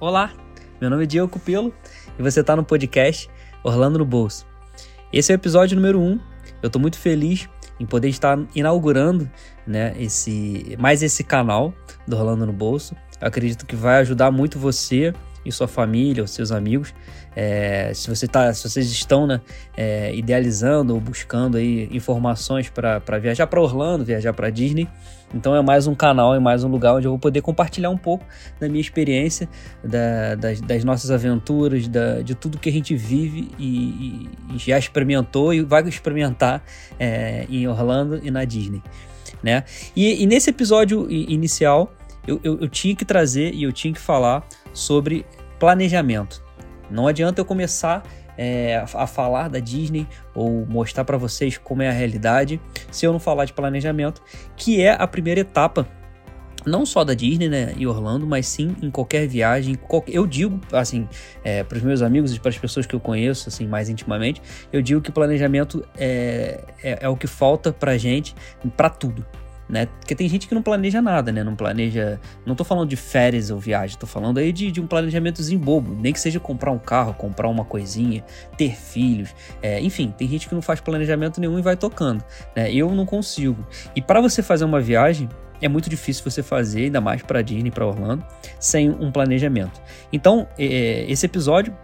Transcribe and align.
Olá, 0.00 0.32
meu 0.80 0.90
nome 0.90 1.04
é 1.04 1.06
Diego 1.06 1.28
Cupelo 1.28 1.72
e 2.18 2.22
você 2.22 2.40
está 2.40 2.56
no 2.56 2.64
podcast 2.64 3.30
Orlando 3.62 3.96
no 3.96 4.04
Bolso. 4.04 4.44
Esse 5.12 5.30
é 5.30 5.36
o 5.36 5.38
episódio 5.38 5.76
número 5.76 6.00
1. 6.00 6.02
Um. 6.02 6.20
Eu 6.60 6.66
estou 6.66 6.82
muito 6.82 6.98
feliz 6.98 7.48
em 7.78 7.86
poder 7.86 8.08
estar 8.08 8.36
inaugurando 8.56 9.30
né, 9.64 9.94
esse, 9.96 10.76
mais 10.80 11.00
esse 11.00 11.22
canal 11.22 11.72
do 12.08 12.16
Orlando 12.16 12.44
no 12.44 12.52
Bolso. 12.52 12.96
Eu 13.20 13.28
acredito 13.28 13.64
que 13.64 13.76
vai 13.76 14.00
ajudar 14.00 14.32
muito 14.32 14.58
você 14.58 15.14
e 15.44 15.52
sua 15.52 15.68
família, 15.68 16.22
os 16.22 16.30
seus 16.30 16.50
amigos. 16.50 16.94
É, 17.36 17.92
se, 17.94 18.08
você 18.08 18.28
tá, 18.28 18.52
se 18.54 18.68
vocês 18.68 18.90
estão 18.90 19.26
né, 19.26 19.40
é, 19.76 20.14
idealizando 20.14 20.94
ou 20.94 21.00
buscando 21.00 21.56
aí 21.56 21.88
informações 21.92 22.70
para 22.70 23.18
viajar 23.18 23.46
para 23.46 23.60
Orlando, 23.60 24.04
viajar 24.04 24.32
para 24.32 24.50
Disney, 24.50 24.88
então 25.34 25.54
é 25.54 25.60
mais 25.60 25.88
um 25.88 25.94
canal, 25.94 26.34
é 26.34 26.38
mais 26.38 26.62
um 26.62 26.68
lugar 26.68 26.94
onde 26.94 27.06
eu 27.06 27.10
vou 27.10 27.18
poder 27.18 27.42
compartilhar 27.42 27.90
um 27.90 27.96
pouco 27.96 28.24
da 28.60 28.68
minha 28.68 28.80
experiência, 28.80 29.48
da, 29.82 30.36
das, 30.36 30.60
das, 30.60 30.84
nossas 30.84 31.10
aventuras, 31.10 31.88
da, 31.88 32.20
de 32.20 32.36
tudo 32.36 32.56
que 32.56 32.68
a 32.68 32.72
gente 32.72 32.94
vive 32.94 33.50
e, 33.58 34.28
e 34.54 34.58
já 34.58 34.78
experimentou 34.78 35.52
e 35.52 35.62
vai 35.62 35.82
experimentar 35.88 36.62
é, 37.00 37.46
em 37.50 37.66
Orlando 37.66 38.20
e 38.22 38.30
na 38.30 38.44
Disney. 38.44 38.80
Né? 39.42 39.64
E, 39.96 40.22
e 40.22 40.26
nesse 40.26 40.50
episódio 40.50 41.10
inicial 41.10 41.92
eu, 42.26 42.40
eu, 42.42 42.60
eu 42.60 42.68
tinha 42.68 42.94
que 42.94 43.04
trazer 43.04 43.52
e 43.52 43.64
eu 43.64 43.72
tinha 43.72 43.92
que 43.92 44.00
falar 44.00 44.46
sobre 44.72 45.26
planejamento. 45.64 46.44
Não 46.90 47.06
adianta 47.08 47.40
eu 47.40 47.44
começar 47.44 48.02
é, 48.36 48.84
a 48.92 49.06
falar 49.06 49.48
da 49.48 49.58
Disney 49.58 50.06
ou 50.34 50.66
mostrar 50.66 51.06
para 51.06 51.16
vocês 51.16 51.56
como 51.56 51.80
é 51.80 51.88
a 51.88 51.92
realidade 51.92 52.60
se 52.90 53.06
eu 53.06 53.12
não 53.12 53.18
falar 53.18 53.46
de 53.46 53.54
planejamento, 53.54 54.20
que 54.56 54.82
é 54.82 54.92
a 54.92 55.06
primeira 55.06 55.40
etapa 55.40 55.88
não 56.66 56.84
só 56.84 57.02
da 57.02 57.14
Disney 57.14 57.48
né, 57.48 57.72
e 57.78 57.86
Orlando, 57.86 58.26
mas 58.26 58.46
sim 58.46 58.76
em 58.82 58.90
qualquer 58.90 59.26
viagem. 59.26 59.74
Qualquer... 59.74 60.14
Eu 60.14 60.26
digo, 60.26 60.60
assim, 60.70 61.08
é, 61.42 61.64
para 61.64 61.78
os 61.78 61.82
meus 61.82 62.02
amigos 62.02 62.34
e 62.34 62.40
para 62.40 62.50
as 62.50 62.58
pessoas 62.58 62.84
que 62.84 62.94
eu 62.94 63.00
conheço, 63.00 63.48
assim, 63.48 63.66
mais 63.66 63.88
intimamente, 63.88 64.42
eu 64.70 64.82
digo 64.82 65.00
que 65.00 65.10
planejamento 65.12 65.82
é, 65.96 66.62
é, 66.82 66.98
é 67.02 67.08
o 67.08 67.16
que 67.16 67.26
falta 67.26 67.72
para 67.72 67.96
gente 67.96 68.34
para 68.76 68.90
tudo 68.90 69.24
né? 69.68 69.86
Porque 69.86 70.14
tem 70.14 70.28
gente 70.28 70.46
que 70.46 70.54
não 70.54 70.62
planeja 70.62 71.00
nada, 71.00 71.32
né? 71.32 71.42
Não 71.42 71.56
planeja. 71.56 72.20
Não 72.44 72.54
tô 72.54 72.64
falando 72.64 72.88
de 72.88 72.96
férias 72.96 73.50
ou 73.50 73.58
viagem, 73.58 73.98
tô 73.98 74.06
falando 74.06 74.38
aí 74.38 74.52
de, 74.52 74.70
de 74.70 74.80
um 74.80 74.86
planejamentozinho 74.86 75.58
bobo. 75.58 75.94
Nem 75.94 76.12
que 76.12 76.20
seja 76.20 76.38
comprar 76.38 76.70
um 76.70 76.78
carro, 76.78 77.14
comprar 77.14 77.48
uma 77.48 77.64
coisinha, 77.64 78.24
ter 78.56 78.74
filhos. 78.74 79.34
É, 79.62 79.80
enfim, 79.80 80.14
tem 80.16 80.28
gente 80.28 80.48
que 80.48 80.54
não 80.54 80.62
faz 80.62 80.80
planejamento 80.80 81.40
nenhum 81.40 81.58
e 81.58 81.62
vai 81.62 81.76
tocando. 81.76 82.22
Né? 82.54 82.72
Eu 82.72 82.90
não 82.90 83.06
consigo. 83.06 83.66
E 83.94 84.02
para 84.02 84.20
você 84.20 84.42
fazer 84.42 84.64
uma 84.64 84.80
viagem, 84.80 85.28
é 85.60 85.68
muito 85.68 85.88
difícil 85.88 86.22
você 86.24 86.42
fazer, 86.42 86.84
ainda 86.84 87.00
mais 87.00 87.22
para 87.22 87.40
Disney, 87.40 87.70
para 87.70 87.86
Orlando, 87.86 88.24
sem 88.58 88.90
um 88.90 89.10
planejamento. 89.10 89.80
Então, 90.12 90.46
é, 90.58 91.06
esse 91.08 91.24
episódio 91.24 91.74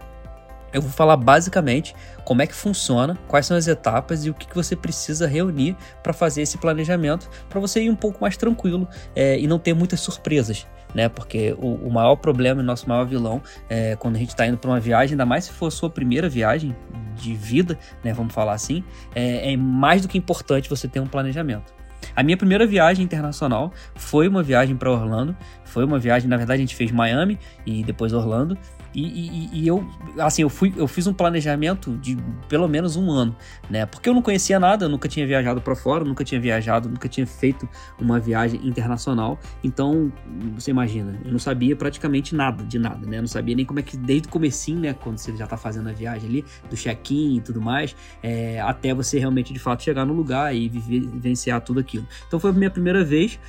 eu 0.73 0.81
vou 0.81 0.91
falar 0.91 1.17
basicamente 1.17 1.95
como 2.23 2.41
é 2.41 2.47
que 2.47 2.53
funciona, 2.53 3.17
quais 3.27 3.45
são 3.45 3.57
as 3.57 3.67
etapas 3.67 4.25
e 4.25 4.29
o 4.29 4.33
que, 4.33 4.53
você 4.53 4.75
precisa 4.75 5.27
reunir 5.27 5.75
para 6.03 6.13
fazer 6.13 6.41
esse 6.41 6.57
planejamento, 6.57 7.29
para 7.49 7.59
você 7.59 7.83
ir 7.83 7.89
um 7.89 7.95
pouco 7.95 8.21
mais 8.21 8.37
tranquilo 8.37 8.87
é, 9.15 9.39
e 9.39 9.47
não 9.47 9.57
ter 9.57 9.73
muitas 9.73 9.99
surpresas. 9.99 10.67
Né? 10.93 11.07
Porque 11.07 11.55
o, 11.57 11.75
o 11.87 11.91
maior 11.91 12.17
problema, 12.17 12.61
o 12.61 12.63
nosso 12.63 12.87
maior 12.87 13.05
vilão, 13.05 13.41
é, 13.69 13.95
quando 13.95 14.17
a 14.17 14.19
gente 14.19 14.29
está 14.29 14.45
indo 14.45 14.57
para 14.57 14.69
uma 14.69 14.79
viagem, 14.79 15.13
ainda 15.13 15.25
mais 15.25 15.45
se 15.45 15.51
for 15.51 15.67
a 15.67 15.71
sua 15.71 15.89
primeira 15.89 16.27
viagem 16.27 16.75
de 17.15 17.33
vida, 17.33 17.77
né? 18.03 18.13
Vamos 18.13 18.33
falar 18.33 18.53
assim, 18.53 18.83
é, 19.13 19.53
é 19.53 19.57
mais 19.57 20.01
do 20.01 20.07
que 20.07 20.17
importante 20.17 20.69
você 20.69 20.87
ter 20.87 20.99
um 20.99 21.07
planejamento. 21.07 21.73
A 22.15 22.23
minha 22.23 22.35
primeira 22.35 22.65
viagem 22.65 23.05
internacional 23.05 23.71
foi 23.95 24.27
uma 24.27 24.43
viagem 24.43 24.75
para 24.75 24.91
Orlando. 24.91 25.35
Foi 25.63 25.85
uma 25.85 25.99
viagem, 25.99 26.27
na 26.27 26.35
verdade, 26.35 26.57
a 26.61 26.65
gente 26.65 26.75
fez 26.75 26.91
Miami 26.91 27.39
e 27.65 27.83
depois 27.83 28.11
Orlando. 28.11 28.57
E, 28.93 29.01
e, 29.01 29.61
e, 29.61 29.67
eu, 29.67 29.87
assim, 30.19 30.41
eu, 30.41 30.49
fui, 30.49 30.73
eu 30.75 30.87
fiz 30.87 31.07
um 31.07 31.13
planejamento 31.13 31.97
de 31.97 32.17
pelo 32.49 32.67
menos 32.67 32.95
um 32.95 33.09
ano, 33.09 33.35
né? 33.69 33.85
Porque 33.85 34.09
eu 34.09 34.13
não 34.13 34.21
conhecia 34.21 34.59
nada, 34.59 34.85
eu 34.85 34.89
nunca 34.89 35.07
tinha 35.07 35.25
viajado 35.25 35.61
para 35.61 35.75
fora, 35.75 36.03
nunca 36.03 36.23
tinha 36.23 36.39
viajado, 36.39 36.89
nunca 36.89 37.07
tinha 37.07 37.25
feito 37.25 37.67
uma 37.99 38.19
viagem 38.19 38.59
internacional. 38.67 39.39
Então, 39.63 40.11
você 40.55 40.71
imagina, 40.71 41.17
eu 41.23 41.31
não 41.31 41.39
sabia 41.39 41.75
praticamente 41.75 42.35
nada 42.35 42.63
de 42.63 42.77
nada, 42.77 43.05
né? 43.07 43.17
Eu 43.17 43.21
não 43.21 43.27
sabia 43.27 43.55
nem 43.55 43.65
como 43.65 43.79
é 43.79 43.83
que, 43.83 43.95
desde 43.95 44.27
o 44.27 44.31
comecinho, 44.31 44.79
né? 44.81 44.93
Quando 44.93 45.17
você 45.17 45.35
já 45.35 45.47
tá 45.47 45.55
fazendo 45.55 45.87
a 45.89 45.93
viagem 45.93 46.27
ali, 46.27 46.45
do 46.69 46.75
check-in 46.75 47.37
e 47.37 47.41
tudo 47.41 47.61
mais, 47.61 47.95
é, 48.21 48.59
até 48.59 48.93
você 48.93 49.19
realmente, 49.19 49.53
de 49.53 49.59
fato, 49.59 49.83
chegar 49.83 50.05
no 50.05 50.13
lugar 50.13 50.53
e 50.55 50.67
vivenciar 50.67 51.61
tudo 51.61 51.79
aquilo. 51.79 52.05
Então, 52.27 52.39
foi 52.39 52.49
a 52.49 52.53
minha 52.53 52.69
primeira 52.69 53.03
vez. 53.03 53.39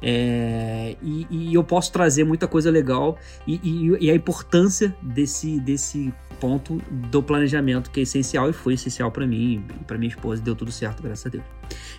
É, 0.00 0.96
e, 1.00 1.26
e, 1.30 1.54
eu 1.54 1.62
posso 1.62 1.92
trazer 1.92 2.24
muita 2.24 2.48
coisa 2.48 2.70
legal 2.70 3.16
e, 3.46 3.60
e, 3.62 4.06
e, 4.06 4.10
a 4.10 4.14
importância 4.14 4.91
desse, 5.00 5.60
desse 5.60 6.12
ponto 6.40 6.82
do 6.90 7.22
planejamento 7.22 7.90
que 7.90 8.00
é 8.00 8.02
essencial 8.02 8.50
e 8.50 8.52
foi 8.52 8.74
essencial 8.74 9.10
para 9.10 9.26
mim 9.26 9.64
e 9.80 9.84
para 9.84 9.96
minha 9.96 10.08
esposa 10.08 10.42
deu 10.42 10.56
tudo 10.56 10.72
certo, 10.72 11.02
graças 11.02 11.26
a 11.26 11.28
Deus. 11.28 11.44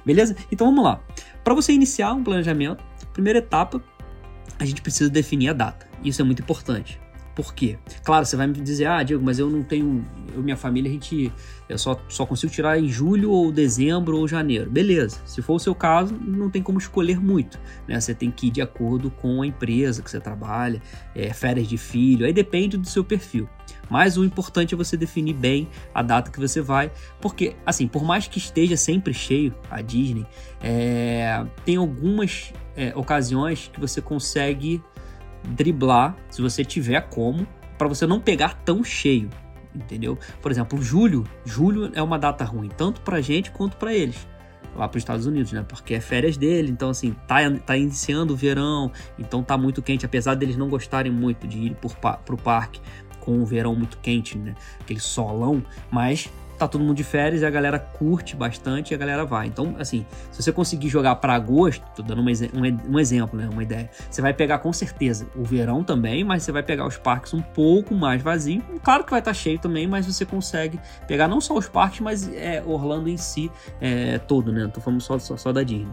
Beleza? 0.05 0.35
Então 0.51 0.67
vamos 0.67 0.83
lá. 0.83 1.01
Para 1.43 1.53
você 1.53 1.73
iniciar 1.73 2.13
um 2.13 2.23
planejamento, 2.23 2.83
primeira 3.13 3.39
etapa, 3.39 3.81
a 4.59 4.65
gente 4.65 4.81
precisa 4.81 5.09
definir 5.09 5.49
a 5.49 5.53
data. 5.53 5.87
Isso 6.03 6.21
é 6.21 6.25
muito 6.25 6.41
importante. 6.41 6.99
Por 7.35 7.53
quê? 7.53 7.77
Claro, 8.03 8.25
você 8.25 8.35
vai 8.35 8.45
me 8.45 8.53
dizer, 8.53 8.85
ah, 8.85 9.01
Diego, 9.01 9.23
mas 9.23 9.39
eu 9.39 9.49
não 9.49 9.63
tenho. 9.63 10.05
Eu 10.35 10.43
minha 10.43 10.57
família, 10.57 10.89
a 10.89 10.93
gente. 10.93 11.31
Eu 11.67 11.77
só, 11.77 11.99
só 12.07 12.25
consigo 12.25 12.51
tirar 12.51 12.79
em 12.79 12.87
julho, 12.87 13.31
ou 13.31 13.51
dezembro, 13.51 14.17
ou 14.17 14.27
janeiro. 14.27 14.69
Beleza. 14.69 15.19
Se 15.25 15.41
for 15.41 15.55
o 15.55 15.59
seu 15.59 15.73
caso, 15.73 16.13
não 16.13 16.49
tem 16.49 16.61
como 16.61 16.77
escolher 16.77 17.19
muito. 17.19 17.59
Né? 17.87 17.99
Você 17.99 18.13
tem 18.13 18.29
que 18.29 18.47
ir 18.47 18.51
de 18.51 18.61
acordo 18.61 19.09
com 19.09 19.41
a 19.41 19.47
empresa 19.47 20.03
que 20.03 20.11
você 20.11 20.19
trabalha, 20.19 20.81
é, 21.15 21.33
férias 21.33 21.67
de 21.67 21.77
filho, 21.77 22.25
aí 22.25 22.33
depende 22.33 22.77
do 22.77 22.87
seu 22.87 23.03
perfil. 23.03 23.49
Mas 23.89 24.17
o 24.17 24.23
importante 24.23 24.73
é 24.73 24.77
você 24.77 24.95
definir 24.95 25.33
bem 25.33 25.67
a 25.93 26.01
data 26.01 26.31
que 26.31 26.39
você 26.39 26.61
vai, 26.61 26.91
porque, 27.19 27.55
assim, 27.65 27.87
por 27.87 28.03
mais 28.03 28.27
que 28.27 28.37
esteja 28.37 28.77
sempre 28.77 29.13
cheio 29.13 29.53
a 29.69 29.81
Disney, 29.81 30.25
é, 30.61 31.45
tem 31.65 31.77
algumas 31.77 32.53
é, 32.75 32.93
ocasiões 32.95 33.69
que 33.71 33.79
você 33.79 34.01
consegue 34.01 34.81
driblar, 35.43 36.15
se 36.29 36.41
você 36.41 36.63
tiver 36.63 37.01
como, 37.09 37.47
para 37.77 37.87
você 37.87 38.05
não 38.05 38.19
pegar 38.19 38.55
tão 38.63 38.83
cheio, 38.83 39.29
entendeu? 39.75 40.17
Por 40.41 40.51
exemplo, 40.51 40.81
julho, 40.81 41.25
julho 41.45 41.91
é 41.93 42.01
uma 42.01 42.17
data 42.17 42.43
ruim, 42.43 42.69
tanto 42.69 43.01
pra 43.01 43.21
gente 43.21 43.51
quanto 43.51 43.77
para 43.77 43.93
eles. 43.93 44.27
Lá 44.75 44.87
para 44.87 44.97
os 44.97 45.01
Estados 45.01 45.27
Unidos, 45.27 45.51
né? 45.51 45.63
Porque 45.67 45.93
é 45.93 45.99
férias 45.99 46.35
dele, 46.35 46.71
então 46.71 46.89
assim, 46.89 47.15
tá, 47.27 47.37
tá 47.63 47.77
iniciando 47.77 48.33
o 48.33 48.35
verão, 48.35 48.91
então 49.19 49.43
tá 49.43 49.55
muito 49.55 49.83
quente, 49.83 50.05
apesar 50.05 50.33
deles 50.33 50.57
não 50.57 50.67
gostarem 50.67 51.11
muito 51.11 51.47
de 51.47 51.59
ir 51.59 51.75
por, 51.75 51.95
pro 51.95 52.37
parque 52.37 52.81
com 53.19 53.41
o 53.41 53.45
verão 53.45 53.75
muito 53.75 53.97
quente, 53.99 54.37
né? 54.37 54.55
Aquele 54.81 54.99
solão, 54.99 55.63
mas 55.91 56.29
tá 56.67 56.71
todo 56.71 56.83
mundo 56.83 56.95
de 56.95 57.03
férias 57.03 57.41
e 57.41 57.45
a 57.45 57.49
galera 57.49 57.79
curte 57.79 58.35
bastante 58.35 58.91
e 58.91 58.95
a 58.95 58.97
galera 58.97 59.25
vai. 59.25 59.47
Então, 59.47 59.75
assim, 59.79 60.05
se 60.31 60.41
você 60.41 60.51
conseguir 60.51 60.89
jogar 60.89 61.15
para 61.15 61.33
agosto, 61.33 61.83
tô 61.95 62.01
dando 62.01 62.21
um, 62.21 62.25
um, 62.25 62.93
um, 62.95 62.99
exemplo, 62.99 63.37
né, 63.37 63.49
uma 63.51 63.63
ideia, 63.63 63.89
você 64.09 64.21
vai 64.21 64.33
pegar 64.33 64.59
com 64.59 64.71
certeza 64.71 65.27
o 65.35 65.43
verão 65.43 65.83
também, 65.83 66.23
mas 66.23 66.43
você 66.43 66.51
vai 66.51 66.63
pegar 66.63 66.87
os 66.87 66.97
parques 66.97 67.33
um 67.33 67.41
pouco 67.41 67.93
mais 67.95 68.21
vazios. 68.21 68.63
Claro 68.83 69.03
que 69.03 69.11
vai 69.11 69.19
estar 69.19 69.31
tá 69.31 69.35
cheio 69.35 69.59
também, 69.59 69.87
mas 69.87 70.05
você 70.05 70.25
consegue 70.25 70.79
pegar 71.07 71.27
não 71.27 71.41
só 71.41 71.55
os 71.55 71.67
parques, 71.67 71.99
mas 71.99 72.31
é, 72.33 72.63
Orlando 72.65 73.09
em 73.09 73.17
si 73.17 73.51
é, 73.79 74.17
todo, 74.17 74.51
né? 74.51 74.63
Não 74.63 74.69
tô 74.69 74.81
falando 74.81 75.01
só, 75.01 75.17
só, 75.19 75.37
só 75.37 75.51
da 75.51 75.63
Disney. 75.63 75.91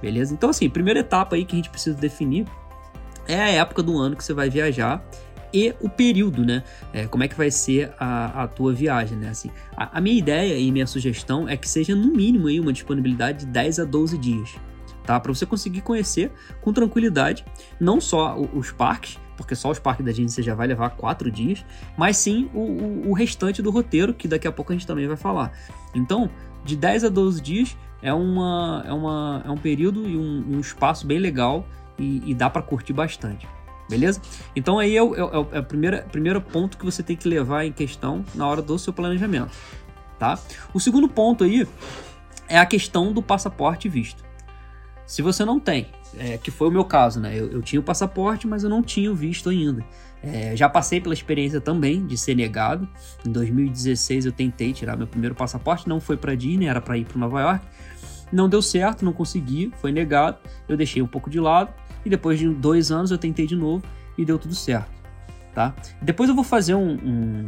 Beleza? 0.00 0.32
Então, 0.32 0.50
assim, 0.50 0.68
primeira 0.68 1.00
etapa 1.00 1.36
aí 1.36 1.44
que 1.44 1.54
a 1.54 1.56
gente 1.56 1.70
precisa 1.70 1.96
definir 1.96 2.46
é 3.28 3.40
a 3.40 3.48
época 3.50 3.82
do 3.82 3.98
ano 3.98 4.16
que 4.16 4.24
você 4.24 4.32
vai 4.32 4.50
viajar 4.50 5.02
e 5.52 5.74
o 5.80 5.88
período, 5.88 6.44
né? 6.44 6.62
É, 6.92 7.06
como 7.06 7.24
é 7.24 7.28
que 7.28 7.34
vai 7.34 7.50
ser 7.50 7.92
a, 7.98 8.44
a 8.44 8.48
tua 8.48 8.72
viagem, 8.72 9.16
né? 9.18 9.30
Assim, 9.30 9.50
a, 9.76 9.98
a, 9.98 10.00
minha 10.00 10.16
ideia 10.16 10.58
e 10.58 10.70
minha 10.70 10.86
sugestão 10.86 11.48
é 11.48 11.56
que 11.56 11.68
seja 11.68 11.94
no 11.94 12.12
mínimo 12.12 12.48
aí 12.48 12.60
uma 12.60 12.72
disponibilidade 12.72 13.40
de 13.40 13.46
10 13.46 13.80
a 13.80 13.84
12 13.84 14.18
dias, 14.18 14.54
tá? 15.04 15.18
Para 15.18 15.32
você 15.32 15.44
conseguir 15.44 15.80
conhecer 15.80 16.30
com 16.60 16.72
tranquilidade 16.72 17.44
não 17.80 18.00
só 18.00 18.38
os 18.38 18.70
parques, 18.70 19.18
porque 19.36 19.54
só 19.54 19.70
os 19.70 19.78
parques 19.78 20.04
da 20.04 20.12
Disney 20.12 20.28
você 20.28 20.42
já 20.42 20.54
vai 20.54 20.66
levar 20.66 20.90
4 20.90 21.30
dias, 21.30 21.64
mas 21.96 22.16
sim 22.16 22.50
o, 22.54 22.60
o, 22.60 23.10
o 23.10 23.12
restante 23.12 23.62
do 23.62 23.70
roteiro, 23.70 24.14
que 24.14 24.28
daqui 24.28 24.46
a 24.46 24.52
pouco 24.52 24.72
a 24.72 24.74
gente 24.74 24.86
também 24.86 25.06
vai 25.06 25.16
falar. 25.16 25.52
Então, 25.94 26.30
de 26.64 26.76
10 26.76 27.04
a 27.04 27.08
12 27.08 27.40
dias 27.40 27.76
é, 28.02 28.12
uma, 28.12 28.84
é, 28.86 28.92
uma, 28.92 29.42
é 29.44 29.50
um 29.50 29.56
período 29.56 30.06
e 30.06 30.16
um, 30.16 30.56
um 30.56 30.60
espaço 30.60 31.06
bem 31.06 31.18
legal 31.18 31.66
e, 31.98 32.22
e 32.30 32.34
dá 32.34 32.48
para 32.48 32.62
curtir 32.62 32.92
bastante 32.92 33.46
beleza? 33.90 34.22
Então 34.54 34.78
aí 34.78 34.96
é 34.96 35.02
o, 35.02 35.14
é, 35.14 35.18
é, 35.18 35.56
é 35.56 35.58
o 35.58 35.64
primeiro, 35.64 36.02
primeiro 36.04 36.40
ponto 36.40 36.78
que 36.78 36.84
você 36.84 37.02
tem 37.02 37.16
que 37.16 37.28
levar 37.28 37.64
em 37.64 37.72
questão 37.72 38.24
na 38.34 38.46
hora 38.46 38.62
do 38.62 38.78
seu 38.78 38.92
planejamento, 38.92 39.50
tá? 40.18 40.38
O 40.72 40.78
segundo 40.78 41.08
ponto 41.08 41.42
aí 41.42 41.66
é 42.48 42.58
a 42.58 42.64
questão 42.64 43.12
do 43.12 43.20
passaporte 43.20 43.88
visto. 43.88 44.24
Se 45.06 45.22
você 45.22 45.44
não 45.44 45.58
tem, 45.58 45.88
é, 46.16 46.38
que 46.38 46.52
foi 46.52 46.68
o 46.68 46.70
meu 46.70 46.84
caso, 46.84 47.20
né? 47.20 47.36
Eu, 47.36 47.50
eu, 47.50 47.62
tinha 47.62 47.80
o 47.80 47.82
passaporte, 47.82 48.46
mas 48.46 48.62
eu 48.62 48.70
não 48.70 48.80
tinha 48.80 49.10
o 49.10 49.14
visto 49.14 49.50
ainda. 49.50 49.84
É, 50.22 50.54
já 50.54 50.68
passei 50.68 51.00
pela 51.00 51.14
experiência 51.14 51.60
também 51.60 52.06
de 52.06 52.16
ser 52.16 52.36
negado. 52.36 52.88
Em 53.26 53.32
2016 53.32 54.26
eu 54.26 54.32
tentei 54.32 54.72
tirar 54.72 54.96
meu 54.96 55.08
primeiro 55.08 55.34
passaporte, 55.34 55.88
não 55.88 55.98
foi 56.00 56.16
para 56.16 56.36
Disney, 56.36 56.66
era 56.66 56.80
para 56.80 56.96
ir 56.96 57.04
para 57.04 57.18
Nova 57.18 57.40
York. 57.40 57.66
Não 58.32 58.48
deu 58.48 58.62
certo, 58.62 59.04
não 59.04 59.12
consegui, 59.12 59.72
foi 59.80 59.90
negado. 59.90 60.38
Eu 60.68 60.76
deixei 60.76 61.02
um 61.02 61.06
pouco 61.08 61.28
de 61.28 61.40
lado 61.40 61.72
e 62.04 62.10
depois 62.10 62.38
de 62.38 62.48
dois 62.48 62.90
anos 62.90 63.10
eu 63.10 63.18
tentei 63.18 63.46
de 63.46 63.56
novo 63.56 63.84
e 64.16 64.24
deu 64.24 64.38
tudo 64.38 64.54
certo. 64.54 64.90
tá? 65.54 65.74
Depois 66.00 66.28
eu 66.28 66.34
vou 66.34 66.44
fazer 66.44 66.74
um, 66.74 66.92
um, 66.94 67.46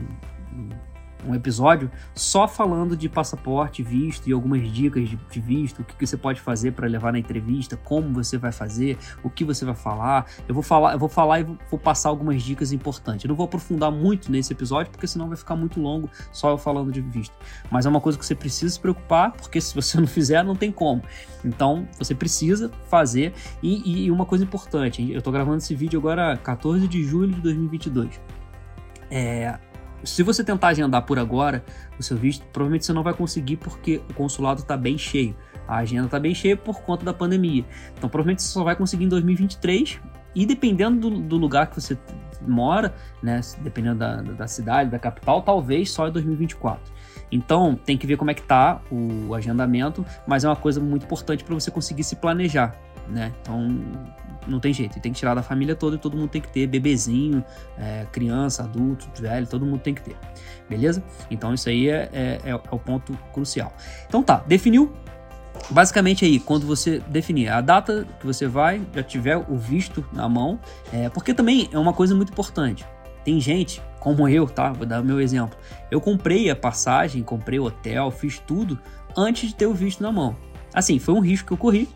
um 1.27 1.35
episódio 1.35 1.91
só 2.15 2.47
falando 2.49 2.97
de 2.97 3.09
passaporte, 3.09 3.83
visto 3.83 4.29
e 4.29 4.33
algumas 4.33 4.71
dicas 4.71 5.09
de, 5.09 5.17
de 5.17 5.41
visto, 5.41 5.83
o 5.83 5.85
que, 5.85 5.95
que, 5.97 6.07
você 6.07 6.17
pode 6.17 6.41
fazer 6.41 6.73
para 6.73 6.87
levar 6.87 7.13
na 7.13 7.19
entrevista, 7.19 7.77
como 7.77 8.13
você 8.13 8.37
vai 8.39 8.53
fazer, 8.53 8.99
o 9.23 9.31
que 9.31 9.45
você 9.45 9.65
vai 9.65 9.75
falar. 9.75 10.27
Eu 10.49 10.55
vou 10.55 10.63
falar, 10.63 10.93
eu 10.93 10.99
vou 10.99 11.09
falar 11.09 11.41
e 11.41 11.45
vou 11.45 11.79
passar 11.79 12.09
algumas 12.09 12.43
dicas 12.43 12.73
importantes. 12.73 13.25
Eu 13.25 13.29
não 13.29 13.37
vou 13.37 13.45
aprofundar 13.45 13.91
muito 13.91 14.31
nesse 14.31 14.53
episódio 14.53 14.91
porque 14.91 15.07
senão 15.07 15.29
vai 15.29 15.37
ficar 15.37 15.57
muito 15.57 15.81
longo 15.81 16.11
só 16.33 16.51
eu 16.51 16.59
falando 16.59 16.91
de 16.91 17.01
visto. 17.01 17.35
Mas 17.71 17.87
é 17.87 17.89
uma 17.89 18.01
coisa 18.01 18.19
que 18.19 18.27
você 18.27 18.35
precisa 18.35 18.73
se 18.73 18.81
preocupar 18.81 19.33
porque 19.33 19.61
se 19.61 19.75
você 19.75 19.99
não 20.01 20.07
fizer 20.07 20.43
não 20.43 20.57
tem 20.57 20.71
como. 20.71 21.03
Então 21.45 21.89
você 21.99 22.15
precisa 22.15 22.71
fazer 22.89 23.33
e, 23.63 24.05
e 24.05 24.11
uma 24.11 24.27
coisa 24.27 24.45
importante. 24.45 25.11
Eu 25.11 25.19
estou 25.19 25.33
gravando 25.33 25.59
esse 25.59 25.75
vídeo 25.75 25.99
agora 25.99 26.37
14 26.37 26.87
de 26.87 27.05
julho 27.05 27.35
de 27.35 27.41
2022. 27.41 28.21
É, 29.11 29.59
se 30.05 30.23
você 30.23 30.43
tentar 30.43 30.69
agendar 30.69 31.03
por 31.03 31.19
agora 31.19 31.65
o 31.99 32.03
seu 32.03 32.17
visto, 32.17 32.45
provavelmente 32.53 32.87
você 32.87 32.93
não 32.93 33.03
vai 33.03 33.15
conseguir 33.15 33.57
porque 33.57 34.01
o 34.11 34.15
consulado 34.15 34.61
está 34.61 34.77
bem 34.77 34.99
cheio. 34.99 35.37
A 35.67 35.77
agenda 35.77 36.07
está 36.07 36.19
bem 36.19 36.35
cheia 36.35 36.57
por 36.57 36.83
conta 36.83 37.05
da 37.05 37.15
pandemia. 37.15 37.65
Então, 37.97 38.09
provavelmente 38.09 38.43
você 38.43 38.49
só 38.49 38.65
vai 38.65 38.75
conseguir 38.77 39.05
em 39.05 39.09
2023 39.09 40.01
e 40.35 40.47
dependendo 40.47 41.11
do, 41.11 41.21
do 41.21 41.37
lugar 41.37 41.69
que 41.69 41.81
você 41.81 41.97
mora, 42.47 42.95
né, 43.23 43.41
dependendo 43.61 43.99
da, 43.99 44.17
da 44.23 44.47
cidade, 44.47 44.91
da 44.91 44.99
capital, 44.99 45.43
talvez 45.43 45.91
só 45.91 46.09
em 46.09 46.13
2024. 46.13 46.93
Então, 47.31 47.75
tem 47.75 47.97
que 47.97 48.07
ver 48.07 48.17
como 48.17 48.31
é 48.31 48.35
que 48.35 48.43
tá 48.43 48.81
o 48.91 49.35
agendamento, 49.35 50.05
mas 50.27 50.45
é 50.45 50.49
uma 50.49 50.57
coisa 50.57 50.81
muito 50.81 51.05
importante 51.05 51.45
para 51.45 51.55
você 51.55 51.71
conseguir 51.71 52.05
se 52.05 52.17
planejar, 52.17 52.77
né? 53.09 53.33
Então, 53.41 53.81
não 54.47 54.59
tem 54.59 54.73
jeito, 54.73 54.99
tem 55.01 55.13
que 55.13 55.19
tirar 55.19 55.35
da 55.35 55.43
família 55.43 55.75
toda 55.75 55.97
e 55.97 55.99
todo 55.99 56.17
mundo 56.17 56.29
tem 56.29 56.41
que 56.41 56.49
ter, 56.49 56.67
bebezinho, 56.67 57.45
é, 57.79 58.07
criança, 58.11 58.63
adulto, 58.65 59.07
velho, 59.21 59.47
todo 59.47 59.65
mundo 59.65 59.81
tem 59.81 59.95
que 59.95 60.03
ter, 60.03 60.17
beleza? 60.69 61.03
Então 61.31 61.55
isso 61.55 61.69
aí 61.69 61.89
é, 61.89 62.09
é, 62.13 62.41
é, 62.45 62.55
o 62.55 62.79
ponto 62.79 63.17
crucial. 63.33 63.73
Então 64.07 64.23
tá, 64.23 64.43
definiu? 64.47 64.93
Basicamente 65.71 66.25
aí, 66.25 66.41
quando 66.41 66.67
você 66.67 66.99
definir 67.09 67.49
a 67.49 67.61
data 67.61 68.07
que 68.19 68.27
você 68.27 68.49
vai, 68.49 68.81
já 68.95 69.03
tiver 69.03 69.37
o 69.37 69.57
visto 69.57 70.05
na 70.13 70.29
mão, 70.29 70.59
é, 70.93 71.09
porque 71.09 71.33
também 71.33 71.69
é 71.71 71.79
uma 71.79 71.93
coisa 71.93 72.15
muito 72.15 72.33
importante. 72.33 72.85
Tem 73.25 73.41
gente, 73.41 73.81
como 74.01 74.29
eu, 74.29 74.47
tá? 74.47 74.73
Vou 74.73 74.85
dar 74.85 75.01
o 75.01 75.05
meu 75.05 75.21
exemplo. 75.21 75.57
Eu 75.91 76.01
comprei 76.01 76.51
a 76.51 76.57
passagem, 76.57 77.23
comprei 77.23 77.61
o 77.61 77.65
hotel, 77.65 78.11
fiz 78.11 78.39
tudo 78.41 78.79
antes 79.17 79.51
de 79.51 79.55
ter 79.55 79.67
o 79.67 79.75
visto 79.75 80.03
na 80.03 80.11
mão. 80.11 80.35
Assim, 80.75 80.99
foi 80.99 81.15
um 81.15 81.21
risco 81.21 81.49
que 81.49 81.53
eu 81.53 81.59
corri, 81.59 81.89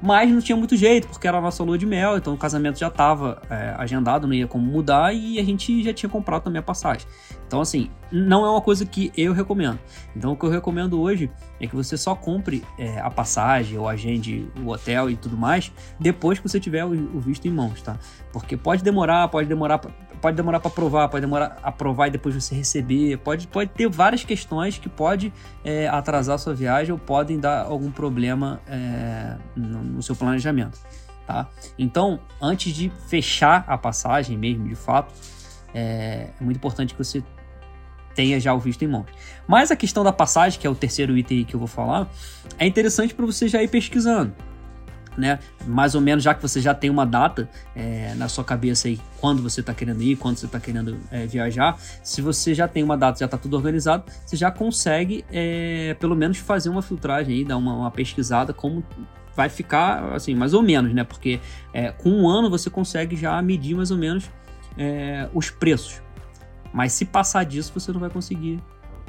mas 0.00 0.30
não 0.30 0.40
tinha 0.40 0.56
muito 0.56 0.76
jeito, 0.76 1.08
porque 1.08 1.26
era 1.26 1.38
a 1.38 1.40
nossa 1.40 1.62
lua 1.62 1.76
de 1.76 1.86
mel, 1.86 2.16
então 2.16 2.34
o 2.34 2.36
casamento 2.36 2.78
já 2.78 2.88
estava 2.88 3.42
é, 3.50 3.74
agendado, 3.76 4.26
não 4.26 4.34
ia 4.34 4.46
como 4.46 4.64
mudar 4.64 5.12
e 5.12 5.38
a 5.38 5.44
gente 5.44 5.82
já 5.82 5.92
tinha 5.92 6.08
comprado 6.08 6.44
também 6.44 6.60
a 6.60 6.62
passagem. 6.62 7.06
Então, 7.46 7.60
assim, 7.60 7.90
não 8.12 8.44
é 8.44 8.50
uma 8.50 8.60
coisa 8.60 8.84
que 8.84 9.10
eu 9.16 9.32
recomendo. 9.32 9.78
Então, 10.14 10.32
o 10.32 10.36
que 10.36 10.44
eu 10.44 10.50
recomendo 10.50 11.00
hoje 11.00 11.30
é 11.60 11.66
que 11.66 11.74
você 11.74 11.96
só 11.96 12.14
compre 12.14 12.62
é, 12.78 13.00
a 13.00 13.10
passagem 13.10 13.78
ou 13.78 13.88
agende 13.88 14.46
o 14.62 14.68
hotel 14.68 15.10
e 15.10 15.16
tudo 15.16 15.36
mais 15.36 15.72
depois 15.98 16.38
que 16.38 16.48
você 16.48 16.60
tiver 16.60 16.84
o, 16.84 16.90
o 16.90 17.20
visto 17.20 17.48
em 17.48 17.50
mãos, 17.50 17.80
tá? 17.82 17.98
Porque 18.32 18.56
pode 18.56 18.82
demorar, 18.82 19.28
pode 19.28 19.48
demorar 19.48 19.80
pode 20.18 20.36
demorar 20.36 20.60
para 20.60 20.70
aprovar, 20.70 21.08
pode 21.08 21.20
demorar 21.20 21.58
aprovar 21.62 22.08
e 22.08 22.10
depois 22.10 22.34
você 22.34 22.54
receber, 22.54 23.18
pode, 23.18 23.46
pode 23.46 23.70
ter 23.70 23.88
várias 23.88 24.24
questões 24.24 24.78
que 24.78 24.88
pode 24.88 25.32
é, 25.64 25.88
atrasar 25.88 26.34
a 26.34 26.38
sua 26.38 26.54
viagem 26.54 26.92
ou 26.92 26.98
podem 26.98 27.38
dar 27.38 27.64
algum 27.64 27.90
problema 27.90 28.60
é, 28.66 29.36
no, 29.56 29.82
no, 29.82 30.02
seu 30.02 30.14
planejamento, 30.14 30.78
tá? 31.26 31.48
Então, 31.78 32.20
antes 32.40 32.74
de 32.74 32.90
fechar 33.08 33.64
a 33.66 33.78
passagem 33.78 34.36
mesmo, 34.36 34.68
de 34.68 34.74
fato, 34.74 35.14
é, 35.74 36.28
é 36.40 36.44
muito 36.44 36.56
importante 36.56 36.94
que 36.94 37.02
você 37.02 37.22
tenha 38.14 38.40
já 38.40 38.52
o 38.52 38.58
visto 38.58 38.82
em 38.82 38.88
mãos. 38.88 39.06
Mas 39.46 39.70
a 39.70 39.76
questão 39.76 40.02
da 40.02 40.12
passagem, 40.12 40.58
que 40.58 40.66
é 40.66 40.70
o 40.70 40.74
terceiro 40.74 41.16
item 41.16 41.44
que 41.44 41.54
eu 41.54 41.58
vou 41.58 41.68
falar, 41.68 42.08
é 42.58 42.66
interessante 42.66 43.14
para 43.14 43.24
você 43.24 43.46
já 43.46 43.62
ir 43.62 43.68
pesquisando 43.68 44.34
né? 45.18 45.38
Mais 45.66 45.94
ou 45.94 46.00
menos, 46.00 46.22
já 46.22 46.32
que 46.34 46.40
você 46.40 46.60
já 46.60 46.72
tem 46.74 46.88
uma 46.88 47.04
data 47.04 47.48
é, 47.74 48.14
na 48.14 48.28
sua 48.28 48.44
cabeça 48.44 48.88
aí, 48.88 48.98
quando 49.20 49.42
você 49.42 49.60
está 49.60 49.74
querendo 49.74 50.02
ir, 50.02 50.16
quando 50.16 50.36
você 50.36 50.46
está 50.46 50.60
querendo 50.60 50.98
é, 51.10 51.26
viajar, 51.26 51.78
se 52.02 52.22
você 52.22 52.54
já 52.54 52.68
tem 52.68 52.82
uma 52.82 52.96
data, 52.96 53.18
já 53.18 53.24
está 53.24 53.36
tudo 53.36 53.56
organizado, 53.56 54.04
você 54.24 54.36
já 54.36 54.50
consegue, 54.50 55.24
é, 55.30 55.94
pelo 56.00 56.14
menos, 56.14 56.38
fazer 56.38 56.68
uma 56.68 56.82
filtragem 56.82 57.34
aí, 57.34 57.44
dar 57.44 57.56
uma, 57.56 57.74
uma, 57.74 57.90
pesquisada 57.90 58.52
como 58.52 58.84
vai 59.36 59.48
ficar, 59.48 60.14
assim, 60.14 60.34
mais 60.34 60.54
ou 60.54 60.62
menos, 60.62 60.92
né? 60.94 61.04
Porque 61.04 61.40
é, 61.72 61.90
com 61.92 62.10
um 62.10 62.28
ano 62.28 62.48
você 62.48 62.70
consegue 62.70 63.16
já 63.16 63.40
medir 63.42 63.74
mais 63.74 63.90
ou 63.90 63.98
menos 63.98 64.30
é, 64.76 65.28
os 65.34 65.50
preços. 65.50 66.00
Mas 66.72 66.92
se 66.92 67.04
passar 67.04 67.44
disso, 67.44 67.72
você 67.74 67.92
não 67.92 68.00
vai 68.00 68.10
conseguir 68.10 68.62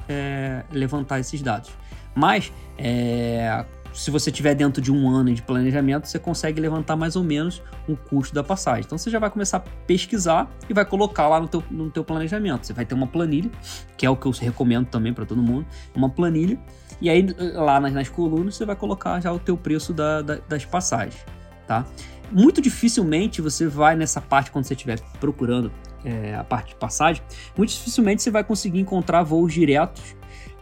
é, 0.07 0.63
levantar 0.71 1.19
esses 1.19 1.41
dados. 1.41 1.71
Mas, 2.15 2.51
é, 2.77 3.65
se 3.93 4.11
você 4.11 4.31
tiver 4.31 4.55
dentro 4.55 4.81
de 4.81 4.91
um 4.91 5.09
ano 5.09 5.33
de 5.33 5.41
planejamento, 5.41 6.07
você 6.07 6.19
consegue 6.19 6.61
levantar 6.61 6.95
mais 6.95 7.15
ou 7.15 7.23
menos 7.23 7.61
o 7.87 7.95
custo 7.95 8.33
da 8.33 8.43
passagem. 8.43 8.83
Então 8.85 8.97
você 8.97 9.09
já 9.09 9.19
vai 9.19 9.29
começar 9.29 9.57
a 9.57 9.59
pesquisar 9.59 10.49
e 10.69 10.73
vai 10.73 10.85
colocar 10.85 11.27
lá 11.27 11.39
no 11.39 11.47
teu, 11.47 11.63
no 11.69 11.89
teu 11.89 12.03
planejamento. 12.03 12.65
Você 12.65 12.73
vai 12.73 12.85
ter 12.85 12.95
uma 12.95 13.07
planilha, 13.07 13.49
que 13.97 14.05
é 14.05 14.09
o 14.09 14.15
que 14.15 14.25
eu 14.25 14.31
recomendo 14.31 14.87
também 14.87 15.13
para 15.13 15.25
todo 15.25 15.41
mundo, 15.41 15.65
uma 15.95 16.09
planilha. 16.09 16.59
E 17.01 17.09
aí 17.09 17.25
lá 17.53 17.79
nas, 17.79 17.93
nas, 17.93 18.09
colunas 18.09 18.55
você 18.55 18.65
vai 18.65 18.75
colocar 18.75 19.19
já 19.19 19.31
o 19.31 19.39
teu 19.39 19.57
preço 19.57 19.93
da, 19.93 20.21
da, 20.21 20.35
das 20.47 20.65
passagens, 20.65 21.25
tá? 21.65 21.85
Muito 22.31 22.61
dificilmente 22.61 23.41
você 23.41 23.67
vai 23.67 23.95
nessa 23.95 24.21
parte 24.21 24.51
quando 24.51 24.65
você 24.65 24.73
estiver 24.73 24.99
procurando 25.19 25.71
é, 26.03 26.35
a 26.35 26.43
parte 26.43 26.69
de 26.69 26.75
passagem, 26.75 27.23
muito 27.57 27.71
dificilmente 27.71 28.21
você 28.21 28.29
vai 28.29 28.43
conseguir 28.43 28.79
encontrar 28.79 29.23
voos 29.23 29.53
diretos 29.53 30.15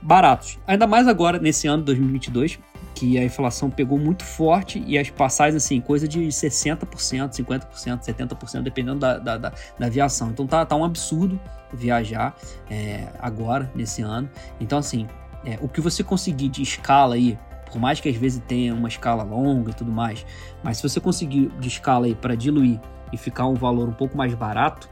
baratos. 0.07 0.57
Ainda 0.65 0.87
mais 0.87 1.05
agora 1.05 1.37
nesse 1.37 1.67
ano 1.67 1.83
2022, 1.83 2.57
que 2.95 3.19
a 3.19 3.25
inflação 3.25 3.69
pegou 3.69 3.99
muito 3.99 4.23
forte 4.23 4.81
e 4.87 4.97
as 4.97 5.09
passagens, 5.09 5.61
assim, 5.61 5.81
coisa 5.81 6.07
de 6.07 6.21
60%, 6.21 6.87
50%, 6.87 7.67
70%, 7.99 8.61
dependendo 8.61 8.99
da, 8.99 9.17
da, 9.17 9.37
da, 9.37 9.53
da 9.77 9.85
aviação. 9.85 10.29
Então 10.29 10.47
tá, 10.47 10.65
tá 10.65 10.77
um 10.77 10.85
absurdo 10.85 11.37
viajar 11.73 12.33
é, 12.69 13.09
agora, 13.19 13.69
nesse 13.75 14.01
ano. 14.01 14.29
Então, 14.61 14.79
assim, 14.79 15.05
é, 15.45 15.59
o 15.61 15.67
que 15.67 15.81
você 15.81 16.05
conseguir 16.05 16.47
de 16.47 16.61
escala 16.61 17.15
aí, 17.15 17.37
por 17.69 17.77
mais 17.77 17.99
que 17.99 18.07
às 18.07 18.15
vezes 18.15 18.41
tenha 18.47 18.73
uma 18.73 18.87
escala 18.87 19.23
longa 19.23 19.71
e 19.71 19.73
tudo 19.73 19.91
mais, 19.91 20.25
mas 20.63 20.77
se 20.77 20.83
você 20.83 21.01
conseguir 21.01 21.51
de 21.59 21.67
escala 21.67 22.05
aí 22.05 22.15
para 22.15 22.33
diluir 22.33 22.79
e 23.11 23.17
ficar 23.17 23.45
um 23.45 23.55
valor 23.55 23.89
um 23.89 23.93
pouco 23.93 24.15
mais 24.15 24.33
barato, 24.33 24.89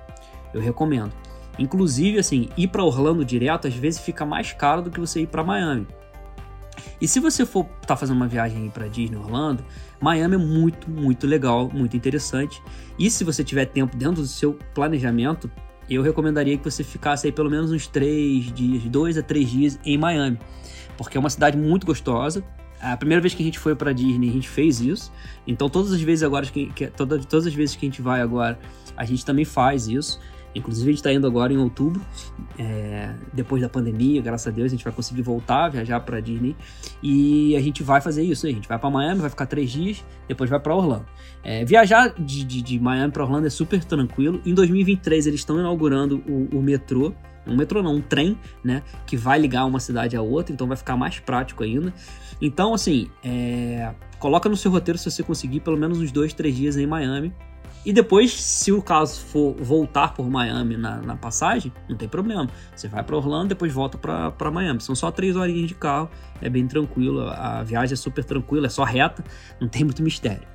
eu 0.54 0.60
recomendo. 0.60 1.14
Inclusive, 1.58 2.20
assim, 2.20 2.50
ir 2.58 2.68
para 2.68 2.84
Orlando 2.84 3.24
direto 3.24 3.68
às 3.68 3.74
vezes 3.74 4.00
fica 4.00 4.26
mais 4.26 4.52
caro 4.52 4.82
do 4.82 4.92
que 4.92 5.00
você 5.00 5.22
ir 5.22 5.28
para 5.28 5.44
Miami. 5.44 5.88
E 7.00 7.08
se 7.08 7.20
você 7.20 7.46
for 7.46 7.66
estar 7.66 7.88
tá 7.88 7.96
fazendo 7.96 8.18
uma 8.18 8.28
viagem 8.28 8.70
para 8.70 8.88
Disney 8.88 9.18
Orlando, 9.18 9.64
Miami 10.00 10.36
é 10.36 10.38
muito, 10.38 10.90
muito 10.90 11.28
legal, 11.28 11.70
muito 11.74 11.96
interessante. 11.96 12.62
E 12.98 13.10
se 13.10 13.24
você 13.24 13.44
tiver 13.44 13.66
tempo 13.66 13.96
dentro 13.96 14.22
do 14.22 14.28
seu 14.28 14.54
planejamento, 14.74 15.50
eu 15.90 16.02
recomendaria 16.02 16.58
que 16.58 16.64
você 16.64 16.84
ficasse 16.84 17.28
aí 17.28 17.32
pelo 17.32 17.50
menos 17.50 17.72
uns 17.72 17.88
três 17.88 18.52
dias, 18.52 18.84
dois 18.84 19.18
a 19.18 19.24
três 19.24 19.50
dias 19.50 19.80
em 19.86 19.98
Miami, 19.98 20.40
porque 20.98 21.18
é 21.18 21.20
uma 21.20 21.30
cidade 21.30 21.58
muito 21.58 21.86
gostosa. 21.86 22.44
A 22.82 22.98
primeira 22.98 23.22
vez 23.22 23.34
que 23.34 23.42
a 23.42 23.46
gente 23.46 23.58
foi 23.58 23.76
para 23.76 23.94
Disney, 23.94 24.30
a 24.30 24.34
gente 24.34 24.50
fez 24.50 24.82
isso. 24.82 25.12
Então, 25.48 25.70
todas 25.70 25.92
as 25.92 26.02
vezes 26.02 26.24
agora 26.24 26.46
que, 26.46 26.68
que 26.68 26.88
todas, 26.88 27.26
todas 27.26 27.48
as 27.48 27.54
vezes 27.54 27.76
que 27.76 27.86
a 27.86 27.90
gente 27.90 28.02
vai 28.02 28.22
agora, 28.22 28.60
a 28.98 29.06
gente 29.06 29.26
também 29.26 29.46
faz 29.46 29.88
isso. 29.88 30.20
Inclusive, 30.56 30.88
a 30.88 30.92
gente 30.92 31.00
está 31.00 31.12
indo 31.12 31.28
agora 31.28 31.52
em 31.52 31.58
outubro, 31.58 32.02
é, 32.58 33.14
depois 33.34 33.62
da 33.62 33.68
pandemia, 33.68 34.22
graças 34.22 34.48
a 34.48 34.52
Deus, 34.52 34.68
a 34.68 34.70
gente 34.70 34.84
vai 34.84 34.94
conseguir 34.94 35.22
voltar, 35.22 35.68
viajar 35.70 36.00
para 36.00 36.22
Disney. 36.22 36.56
E 37.04 37.56
a 37.58 37.62
gente 37.62 37.84
vai 37.84 38.00
fazer 38.00 38.24
isso. 38.24 38.48
A 38.48 38.50
gente 38.50 38.68
vai 38.68 38.80
para 38.80 38.90
Miami, 38.90 39.20
vai 39.20 39.30
ficar 39.30 39.46
três 39.46 39.70
dias, 39.70 40.04
depois 40.28 40.50
vai 40.50 40.60
para 40.60 40.74
Orlando. 40.74 41.06
É, 41.44 41.66
viajar 41.66 42.14
de, 42.18 42.46
de, 42.46 42.62
de 42.62 42.80
Miami 42.80 43.12
para 43.12 43.24
Orlando 43.24 43.48
é 43.48 43.50
super 43.50 43.84
tranquilo. 43.84 44.42
Em 44.46 44.54
2023, 44.54 45.28
eles 45.28 45.42
estão 45.42 45.60
inaugurando 45.60 46.24
o, 46.26 46.58
o 46.58 46.62
metrô 46.62 47.14
um 47.48 47.56
metrô 47.56 47.84
não, 47.84 47.96
um 47.96 48.02
trem, 48.02 48.38
né, 48.64 48.82
que 49.06 49.16
vai 49.16 49.38
ligar 49.38 49.66
uma 49.66 49.80
cidade 49.80 50.16
a 50.16 50.22
outra, 50.22 50.52
então 50.52 50.68
vai 50.68 50.76
ficar 50.76 50.98
mais 50.98 51.20
prático 51.20 51.64
ainda. 51.64 51.94
Então, 52.42 52.74
assim, 52.74 53.08
é... 53.24 53.94
coloca 54.20 54.50
no 54.50 54.58
seu 54.58 54.72
roteiro 54.72 54.98
se 54.98 55.10
você 55.10 55.22
conseguir 55.22 55.60
pelo 55.60 55.78
menos 55.78 56.00
uns 56.00 56.12
dois, 56.12 56.34
três 56.34 56.56
dias 56.56 56.76
em 56.76 56.88
Miami, 56.88 57.32
e 57.86 57.94
depois, 57.94 58.34
se 58.34 58.72
o 58.72 58.82
caso 58.82 59.22
for 59.22 59.54
voltar 59.56 60.14
por 60.14 60.28
Miami 60.28 60.76
na, 60.76 60.98
na 60.98 61.16
passagem, 61.16 61.72
não 61.88 61.96
tem 61.96 62.10
problema. 62.10 62.50
Você 62.76 62.88
vai 62.88 63.04
para 63.04 63.16
Orlando, 63.16 63.50
depois 63.50 63.72
volta 63.72 63.98
para 63.98 64.52
Miami. 64.52 64.82
São 64.82 64.96
só 64.96 65.12
três 65.12 65.36
horinhas 65.36 65.68
de 65.68 65.76
carro, 65.76 66.10
é 66.42 66.50
bem 66.50 66.68
tranquilo. 66.68 67.30
A 67.30 67.62
viagem 67.64 67.94
é 67.94 67.96
super 67.96 68.24
tranquila, 68.24 68.66
é 68.66 68.70
só 68.70 68.84
reta, 68.84 69.24
não 69.62 69.68
tem 69.68 69.84
muito 69.84 70.02
mistério. 70.02 70.48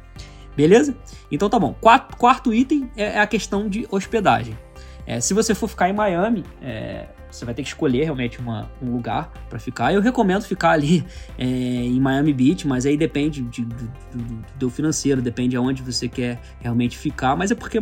Beleza? 0.57 0.97
Então 1.31 1.49
tá 1.49 1.59
bom. 1.59 1.73
Quarto, 1.81 2.17
quarto 2.17 2.53
item 2.53 2.91
é, 2.97 3.05
é 3.05 3.21
a 3.21 3.27
questão 3.27 3.69
de 3.69 3.87
hospedagem. 3.91 4.59
É, 5.07 5.21
se 5.21 5.33
você 5.33 5.55
for 5.55 5.69
ficar 5.69 5.89
em 5.89 5.93
Miami, 5.93 6.45
é, 6.61 7.09
você 7.31 7.45
vai 7.45 7.55
ter 7.55 7.63
que 7.63 7.69
escolher 7.69 8.05
realmente 8.05 8.39
uma, 8.39 8.71
um 8.83 8.91
lugar 8.93 9.31
para 9.49 9.59
ficar. 9.59 9.93
Eu 9.93 10.01
recomendo 10.01 10.43
ficar 10.43 10.71
ali 10.71 11.05
é, 11.39 11.45
em 11.45 12.01
Miami 12.01 12.33
Beach, 12.33 12.67
mas 12.67 12.87
aí 12.87 12.97
depende 12.97 13.43
de, 13.43 13.65
do, 13.65 13.85
do, 14.15 14.45
do, 14.59 14.71
financeiro, 14.71 15.23
depende 15.23 15.57
aonde 15.57 15.83
você 15.83 16.09
quer 16.09 16.41
realmente 16.61 16.99
ficar. 16.99 17.37
Mas 17.37 17.51
é 17.51 17.55
porque 17.55 17.79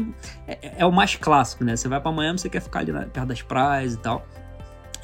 é, 0.47 0.75
é 0.79 0.87
o 0.87 0.93
mais 0.93 1.17
clássico, 1.17 1.65
né? 1.65 1.77
Você 1.77 1.89
vai 1.89 2.01
para 2.01 2.13
Miami, 2.13 2.39
você 2.39 2.49
quer 2.49 2.61
ficar 2.61 2.81
ali 2.81 2.93
na, 2.93 3.07
perto 3.07 3.29
das 3.29 3.43
praias 3.43 3.95
e 3.95 3.99
tal. 3.99 4.27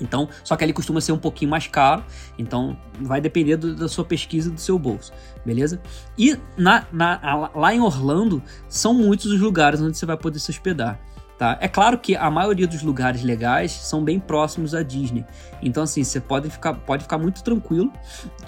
Então, 0.01 0.29
só 0.43 0.57
que 0.57 0.65
ele 0.65 0.73
costuma 0.73 1.01
ser 1.01 1.13
um 1.13 1.19
pouquinho 1.19 1.51
mais 1.51 1.67
caro, 1.67 2.05
então 2.39 2.77
vai 3.01 3.21
depender 3.21 3.57
do, 3.57 3.75
da 3.75 3.89
sua 3.89 4.05
pesquisa 4.05 4.51
do 4.51 4.61
seu 4.61 4.79
bolso, 4.79 5.13
beleza? 5.45 5.81
E 6.19 6.37
na, 6.57 6.85
na, 6.93 7.51
lá 7.55 7.75
em 7.75 7.81
Orlando 7.81 8.43
são 8.69 8.93
muitos 8.95 9.27
os 9.27 9.41
lugares 9.41 9.81
onde 9.81 9.97
você 9.97 10.07
vai 10.07 10.17
poder 10.17 10.39
se 10.39 10.51
hospedar. 10.51 10.99
Tá? 11.45 11.59
É 11.61 11.69
claro 11.69 11.99
que 11.99 12.17
a 12.17 12.31
maioria 12.31 12.67
dos 12.67 12.83
lugares 12.83 13.23
legais 13.23 13.71
são 13.71 14.03
bem 14.03 14.19
próximos 14.19 14.75
à 14.75 14.83
Disney. 14.83 15.27
Então, 15.61 15.83
assim, 15.83 16.03
você 16.03 16.19
pode 16.19 16.49
ficar, 16.49 16.73
pode 16.73 17.03
ficar 17.03 17.19
muito 17.19 17.45
tranquilo 17.45 17.93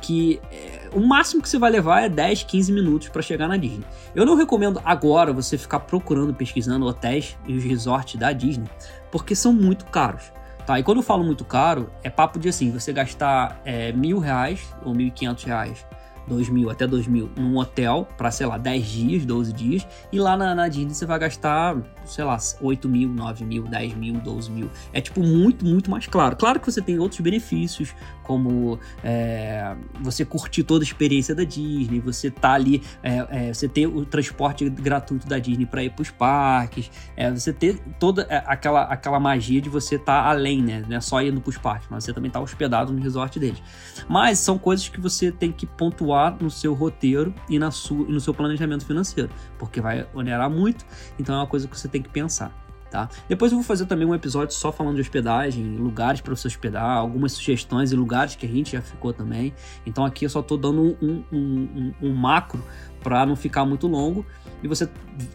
que 0.01 0.41
é, 0.51 0.89
o 0.95 1.01
máximo 1.07 1.43
que 1.43 1.49
você 1.51 1.59
vai 1.59 1.71
levar 1.71 2.05
é 2.05 2.09
10, 2.09 2.45
15 2.45 2.73
minutos 2.73 3.11
para 3.11 3.21
chegar 3.21 3.49
na 3.49 3.59
Disney. 3.59 3.85
Eu 4.15 4.25
não 4.25 4.35
recomendo 4.35 4.81
agora 4.83 5.31
você 5.31 5.59
ficar 5.59 5.81
procurando, 5.81 6.33
pesquisando 6.33 6.87
hotéis 6.87 7.37
e 7.47 7.55
os 7.55 7.65
resorts 7.65 8.19
da 8.19 8.33
Disney, 8.33 8.71
porque 9.13 9.37
são 9.37 9.53
muito 9.53 9.85
caros. 9.85 10.33
Tá? 10.65 10.81
E 10.81 10.83
quando 10.83 10.97
eu 10.97 11.03
falo 11.03 11.23
muito 11.23 11.45
caro, 11.45 11.91
é 12.03 12.09
papo 12.09 12.39
de 12.39 12.49
assim, 12.49 12.71
você 12.71 12.95
gastar 12.95 13.61
é, 13.63 13.93
mil 13.93 14.19
reais 14.19 14.75
ou 14.83 14.95
mil 14.95 15.09
e 15.09 15.11
quinhentos 15.11 15.45
reais 15.45 15.85
2 16.27 16.49
mil 16.49 16.71
até 16.71 16.87
2 16.87 17.07
mil 17.07 17.31
num 17.37 17.57
hotel 17.57 18.09
para, 18.17 18.31
sei 18.31 18.47
lá, 18.47 18.59
10 18.59 18.87
dias, 18.87 19.25
12 19.25 19.53
dias, 19.53 19.87
e 20.13 20.19
lá 20.19 20.37
na, 20.37 20.55
na 20.55 20.69
Disney 20.69 20.95
você 20.95 21.07
vai 21.07 21.19
gastar, 21.19 21.77
sei 22.05 22.25
lá, 22.25 22.37
8 22.61 22.89
mil, 22.89 23.09
9 23.09 23.45
mil, 23.45 23.63
10 23.65 23.95
mil, 23.95 24.15
12 24.15 24.51
mil. 24.51 24.71
É 24.93 25.01
tipo 25.01 25.23
muito, 25.23 25.65
muito 25.65 25.91
mais 25.91 26.07
claro. 26.07 26.37
Claro 26.37 26.61
que 26.61 26.71
você 26.71 26.83
tem 26.83 26.99
outros 26.99 27.21
benefícios, 27.21 27.95
como 28.23 28.79
é, 29.05 29.77
você 30.01 30.25
curtir 30.25 30.65
toda 30.65 30.83
a 30.83 30.87
experiência 30.87 31.35
da 31.35 31.45
Disney, 31.45 32.01
você 32.01 32.31
tá 32.31 32.53
ali, 32.53 32.83
é, 33.03 33.27
é, 33.31 33.55
você 33.55 33.69
ter 33.69 33.87
o 33.87 34.05
transporte 34.05 34.69
gratuito 34.69 35.27
da 35.29 35.39
Disney 35.39 35.67
para 35.67 35.85
ir 35.85 35.91
para 35.91 36.03
os 36.03 36.11
parques, 36.11 36.91
é, 37.17 37.31
você 37.31 37.53
ter 37.53 37.79
toda 38.01 38.27
é, 38.29 38.43
aquela, 38.47 38.83
aquela 38.83 39.21
magia 39.21 39.61
de 39.61 39.69
você 39.69 39.95
estar 39.95 40.25
tá 40.25 40.29
além, 40.29 40.63
né? 40.63 40.83
Não 40.89 40.97
é 40.97 41.01
só 41.01 41.23
indo 41.23 41.41
para 41.41 41.51
os 41.51 41.59
parques, 41.59 41.89
mas 41.91 42.05
você 42.05 42.13
também 42.13 42.31
tá 42.31 42.41
hospedado 42.41 42.93
no 42.93 43.01
resort 43.01 43.39
deles. 43.39 43.63
Mas 44.09 44.39
são 44.39 44.59
coisas 44.59 44.89
que 44.89 45.01
você 45.01 45.31
tem 45.31 45.53
que 45.53 45.67
pontuar 45.67 46.16
no 46.41 46.51
seu 46.51 46.75
roteiro 46.75 47.35
e, 47.49 47.59
na 47.59 47.71
sua, 47.71 48.07
e 48.09 48.13
no 48.13 48.21
seu 48.21 48.35
planejamento 48.35 48.85
financeiro, 48.85 49.31
porque 49.59 49.81
vai 49.81 50.07
onerar 50.15 50.51
muito, 50.51 50.85
então 51.19 51.35
é 51.35 51.39
uma 51.39 51.47
coisa 51.47 51.69
que 51.69 51.79
você 51.79 51.89
tem 51.89 52.03
que 52.03 52.09
pensar. 52.09 52.53
Tá? 52.91 53.09
Depois 53.29 53.51
eu 53.51 53.59
vou 53.59 53.65
fazer 53.65 53.85
também 53.87 54.07
um 54.07 54.15
episódio 54.15 54.55
só 54.55 54.71
falando 54.71 54.95
de 54.95 55.01
hospedagem, 55.01 55.77
lugares 55.77 56.21
para 56.21 56.35
você 56.35 56.47
hospedar, 56.47 56.97
algumas 56.97 57.33
sugestões 57.33 57.91
e 57.91 57.97
lugares 57.97 58.37
que 58.37 58.47
a 58.47 58.49
gente 58.49 58.73
já 58.73 58.81
ficou 58.81 59.13
também. 59.13 59.53
Então 59.85 60.05
aqui 60.05 60.25
eu 60.25 60.31
só 60.31 60.41
estou 60.41 60.57
dando 60.57 60.81
um, 60.81 60.97
um, 61.03 61.25
um, 61.33 61.95
um 62.01 62.15
macro 62.15 62.63
para 63.03 63.27
não 63.27 63.35
ficar 63.35 63.65
muito 63.65 63.89
longo 63.89 64.25
e 64.63 64.69
você 64.69 64.89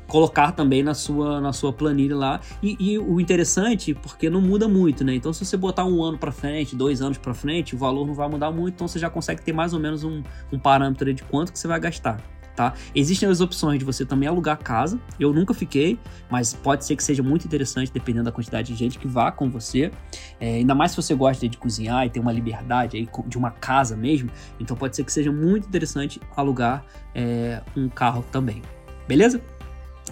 colocar 0.08 0.52
também 0.52 0.84
na 0.84 0.94
sua, 0.94 1.40
na 1.40 1.54
sua 1.54 1.72
planilha 1.72 2.16
lá. 2.16 2.40
E, 2.62 2.76
e, 2.80 3.00
o 3.00 3.20
interessante, 3.20 3.94
porque 3.94 4.30
não 4.30 4.42
muda 4.42 4.68
muito, 4.68 5.04
né? 5.04 5.16
Então, 5.16 5.32
se 5.32 5.46
você 5.46 5.58
botar 5.58 5.86
um 5.86 6.04
ano 6.04 6.18
para 6.18 6.32
frente, 6.32 6.76
dois 6.76 7.02
anos 7.02 7.18
para 7.18 7.34
frente, 7.34 7.76
o 7.76 7.78
valor 7.78 8.06
não 8.06 8.14
vai 8.14 8.28
mudar 8.28 8.52
muito, 8.52 8.76
então 8.76 8.88
você 8.88 9.00
já 9.00 9.10
consegue 9.10 9.42
ter 9.42 9.54
mais 9.54 9.74
ou 9.74 9.80
menos 9.80 10.04
um, 10.04 10.22
um 10.52 10.60
parâmetro 10.60 11.14
de 11.14 11.24
quanto 11.24 11.52
que 11.52 11.60
você 11.60 11.68
vai 11.68 11.80
gastar. 11.80 12.20
Tá? 12.56 12.74
Existem 12.94 13.30
as 13.30 13.40
opções 13.40 13.80
de 13.80 13.86
você 13.86 14.06
também 14.06 14.28
alugar 14.28 14.58
casa. 14.58 15.00
Eu 15.20 15.34
nunca 15.34 15.54
fiquei, 15.54 15.98
mas 16.30 16.54
pode 16.54 16.86
ser 16.86 16.96
que 16.96 17.04
seja 17.04 17.24
muito 17.24 17.46
interessante 17.46 17.92
dependendo 17.92 18.26
da 18.26 18.32
quantidade 18.32 18.74
de 18.74 18.78
gente 18.78 19.00
que 19.00 19.08
vá 19.08 19.32
com 19.32 19.50
você. 19.50 19.92
É, 20.40 20.56
ainda 20.56 20.76
mais 20.76 20.92
se 20.92 20.98
você 20.98 21.16
gosta 21.16 21.48
de 21.48 21.58
cozinhar 21.58 22.06
e 22.06 22.10
ter 22.10 22.20
uma 22.20 22.32
liberdade 22.32 22.98
aí 22.98 23.08
de 23.26 23.38
uma 23.38 23.52
casa 23.52 23.96
mesmo. 23.96 24.30
Então 24.60 24.76
pode 24.76 24.96
ser 24.96 25.04
que 25.04 25.14
seja 25.14 25.32
muito 25.32 25.68
interessante 25.68 26.20
alugar 26.36 26.84
é, 27.16 27.62
um 27.76 27.88
carro 27.88 28.24
também. 28.32 28.62
Beleza? 29.12 29.42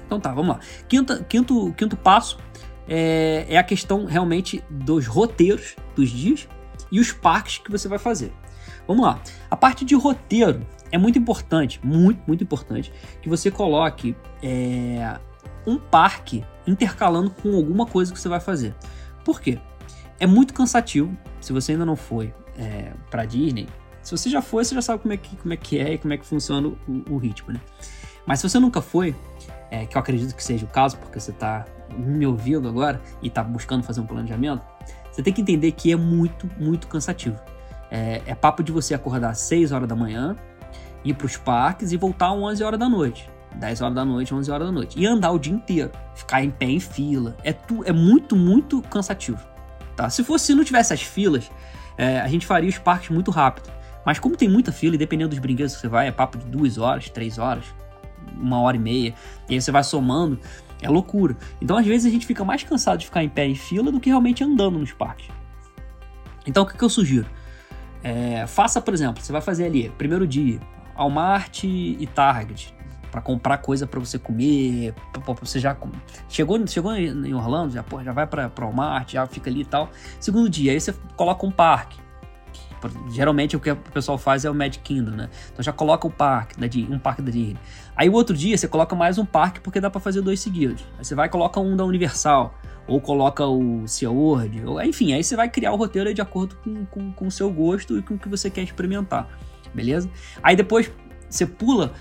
Então 0.05 0.19
tá, 0.19 0.33
vamos 0.33 0.49
lá. 0.55 0.59
Quinta, 0.89 1.23
quinto, 1.23 1.73
quinto 1.77 1.95
passo 1.95 2.37
é, 2.85 3.45
é 3.47 3.57
a 3.57 3.63
questão 3.63 4.03
realmente 4.03 4.61
dos 4.69 5.07
roteiros 5.07 5.77
dos 5.95 6.09
dias 6.09 6.49
e 6.91 6.99
os 6.99 7.13
parques 7.13 7.59
que 7.59 7.71
você 7.71 7.87
vai 7.87 7.97
fazer. 7.97 8.33
Vamos 8.85 9.05
lá. 9.05 9.21
A 9.49 9.55
parte 9.55 9.85
de 9.85 9.95
roteiro 9.95 10.67
é 10.91 10.97
muito 10.97 11.17
importante, 11.17 11.79
muito, 11.81 12.21
muito 12.27 12.43
importante, 12.43 12.91
que 13.21 13.29
você 13.29 13.49
coloque 13.49 14.17
é, 14.43 15.17
um 15.65 15.77
parque 15.77 16.43
intercalando 16.67 17.29
com 17.29 17.55
alguma 17.55 17.85
coisa 17.85 18.11
que 18.11 18.19
você 18.19 18.27
vai 18.27 18.41
fazer. 18.41 18.75
Por 19.23 19.39
quê? 19.39 19.59
É 20.19 20.27
muito 20.27 20.53
cansativo. 20.53 21.17
Se 21.39 21.53
você 21.53 21.71
ainda 21.71 21.85
não 21.85 21.95
foi 21.95 22.33
é, 22.57 22.91
para 23.09 23.23
Disney, 23.23 23.65
se 24.01 24.11
você 24.11 24.29
já 24.29 24.41
foi, 24.41 24.65
você 24.65 24.75
já 24.75 24.81
sabe 24.81 25.01
como 25.01 25.13
é 25.13 25.17
que, 25.17 25.37
como 25.37 25.53
é, 25.53 25.57
que 25.57 25.79
é 25.79 25.93
e 25.93 25.97
como 25.97 26.13
é 26.13 26.17
que 26.17 26.25
funciona 26.25 26.67
o, 26.67 26.77
o 27.09 27.17
ritmo, 27.17 27.53
né? 27.53 27.61
Mas 28.29 28.41
se 28.41 28.47
você 28.47 28.59
nunca 28.59 28.79
foi, 28.79 29.15
é, 29.71 29.87
que 29.87 29.97
eu 29.97 29.99
acredito 29.99 30.35
que 30.35 30.43
seja 30.43 30.63
o 30.63 30.69
caso, 30.69 30.97
porque 30.97 31.19
você 31.19 31.31
está 31.31 31.65
me 31.97 32.27
ouvindo 32.27 32.69
agora 32.69 33.01
e 33.23 33.27
está 33.27 33.43
buscando 33.43 33.81
fazer 33.81 34.01
um 34.01 34.05
planejamento, 34.05 34.61
você 35.11 35.23
tem 35.23 35.33
que 35.33 35.41
entender 35.41 35.71
que 35.71 35.91
é 35.91 35.95
muito, 35.95 36.47
muito 36.59 36.85
cansativo. 36.85 37.41
É, 37.89 38.21
é 38.27 38.35
papo 38.35 38.61
de 38.61 38.71
você 38.71 38.93
acordar 38.93 39.31
às 39.31 39.39
6 39.39 39.71
horas 39.71 39.89
da 39.89 39.95
manhã, 39.95 40.35
ir 41.03 41.15
para 41.15 41.25
os 41.25 41.37
parques 41.37 41.91
e 41.91 41.97
voltar 41.97 42.27
às 42.27 42.37
11 42.37 42.63
horas 42.63 42.79
da 42.79 42.87
noite. 42.87 43.27
10 43.55 43.81
horas 43.81 43.95
da 43.95 44.05
noite, 44.05 44.31
11 44.31 44.51
horas 44.51 44.67
da 44.67 44.71
noite. 44.71 44.99
E 44.99 45.07
andar 45.07 45.31
o 45.31 45.39
dia 45.39 45.51
inteiro. 45.51 45.91
Ficar 46.13 46.43
em 46.43 46.51
pé 46.51 46.67
em 46.67 46.79
fila. 46.79 47.35
É, 47.43 47.51
tu, 47.51 47.83
é 47.83 47.91
muito, 47.91 48.35
muito 48.35 48.79
cansativo. 48.83 49.43
Tá? 49.95 50.07
Se 50.07 50.23
fosse 50.23 50.45
se 50.45 50.53
não 50.53 50.63
tivesse 50.63 50.93
as 50.93 51.01
filas, 51.01 51.49
é, 51.97 52.21
a 52.21 52.27
gente 52.27 52.45
faria 52.45 52.69
os 52.69 52.77
parques 52.77 53.09
muito 53.09 53.31
rápido. 53.31 53.71
Mas 54.05 54.19
como 54.19 54.37
tem 54.37 54.47
muita 54.47 54.71
fila, 54.71 54.93
e 54.93 54.99
dependendo 54.99 55.29
dos 55.31 55.39
brinquedos 55.39 55.73
que 55.73 55.81
você 55.81 55.87
vai, 55.87 56.07
é 56.07 56.11
papo 56.11 56.37
de 56.37 56.45
2 56.45 56.77
horas, 56.77 57.09
3 57.09 57.39
horas, 57.39 57.65
uma 58.35 58.59
hora 58.61 58.77
e 58.77 58.79
meia, 58.79 59.13
e 59.49 59.53
aí 59.53 59.61
você 59.61 59.71
vai 59.71 59.83
somando, 59.83 60.39
é 60.81 60.89
loucura. 60.89 61.37
Então, 61.61 61.77
às 61.77 61.85
vezes, 61.85 62.05
a 62.05 62.09
gente 62.09 62.25
fica 62.25 62.43
mais 62.43 62.63
cansado 62.63 62.99
de 62.99 63.05
ficar 63.05 63.23
em 63.23 63.29
pé 63.29 63.45
em 63.45 63.55
fila 63.55 63.91
do 63.91 63.99
que 63.99 64.09
realmente 64.09 64.43
andando 64.43 64.79
nos 64.79 64.91
parques. 64.91 65.27
Então, 66.45 66.63
o 66.63 66.65
que, 66.65 66.77
que 66.77 66.83
eu 66.83 66.89
sugiro? 66.89 67.27
É, 68.01 68.47
faça, 68.47 68.81
por 68.81 68.93
exemplo, 68.93 69.21
você 69.21 69.31
vai 69.31 69.41
fazer 69.41 69.65
ali, 69.65 69.89
primeiro 69.97 70.25
dia, 70.25 70.59
Walmart 70.95 71.63
e 71.63 72.07
Target, 72.13 72.73
para 73.11 73.21
comprar 73.21 73.57
coisa 73.57 73.85
para 73.85 73.99
você 73.99 74.17
comer, 74.17 74.93
pra, 75.11 75.33
você 75.33 75.59
já 75.59 75.75
chegou, 76.27 76.65
chegou 76.67 76.95
em 76.95 77.33
Orlando, 77.33 77.73
já, 77.73 77.83
pô, 77.83 78.01
já 78.03 78.13
vai 78.13 78.25
para 78.25 78.49
Walmart, 78.57 79.11
já 79.11 79.25
fica 79.25 79.49
ali 79.49 79.61
e 79.61 79.65
tal. 79.65 79.89
Segundo 80.19 80.49
dia, 80.49 80.71
aí 80.71 80.79
você 80.79 80.93
coloca 81.15 81.45
um 81.45 81.51
parque. 81.51 81.99
Geralmente 83.11 83.55
o 83.55 83.59
que 83.59 83.71
o 83.71 83.75
pessoal 83.75 84.17
faz 84.17 84.45
é 84.45 84.49
o 84.49 84.53
Magic 84.53 84.79
Kingdom, 84.79 85.11
né? 85.11 85.29
Então 85.51 85.63
já 85.63 85.71
coloca 85.73 86.07
o 86.07 86.11
parque, 86.11 86.59
da 86.59 86.67
um 86.93 86.99
parque 86.99 87.21
da 87.21 87.31
Disney. 87.31 87.57
Aí 87.95 88.09
o 88.09 88.13
outro 88.13 88.35
dia 88.35 88.57
você 88.57 88.67
coloca 88.67 88.95
mais 88.95 89.17
um 89.17 89.25
parque 89.25 89.59
porque 89.59 89.79
dá 89.79 89.89
para 89.89 89.99
fazer 89.99 90.21
dois 90.21 90.39
seguidos. 90.39 90.83
Aí 90.97 91.03
você 91.03 91.15
vai 91.15 91.27
e 91.27 91.29
coloca 91.29 91.59
um 91.59 91.75
da 91.75 91.83
Universal, 91.83 92.53
ou 92.87 92.99
coloca 92.99 93.45
o 93.45 93.87
SeaWorld, 93.87 94.65
ou 94.65 94.81
enfim, 94.81 95.13
aí 95.13 95.23
você 95.23 95.35
vai 95.35 95.49
criar 95.49 95.71
o 95.71 95.75
roteiro 95.75 96.13
de 96.13 96.21
acordo 96.21 96.55
com, 96.63 96.85
com, 96.85 97.11
com 97.11 97.27
o 97.27 97.31
seu 97.31 97.51
gosto 97.51 97.97
e 97.97 98.01
com 98.01 98.15
o 98.15 98.17
que 98.17 98.27
você 98.27 98.49
quer 98.49 98.63
experimentar, 98.63 99.27
beleza? 99.73 100.09
Aí 100.41 100.55
depois 100.55 100.91
você 101.29 101.45
pula 101.45 101.93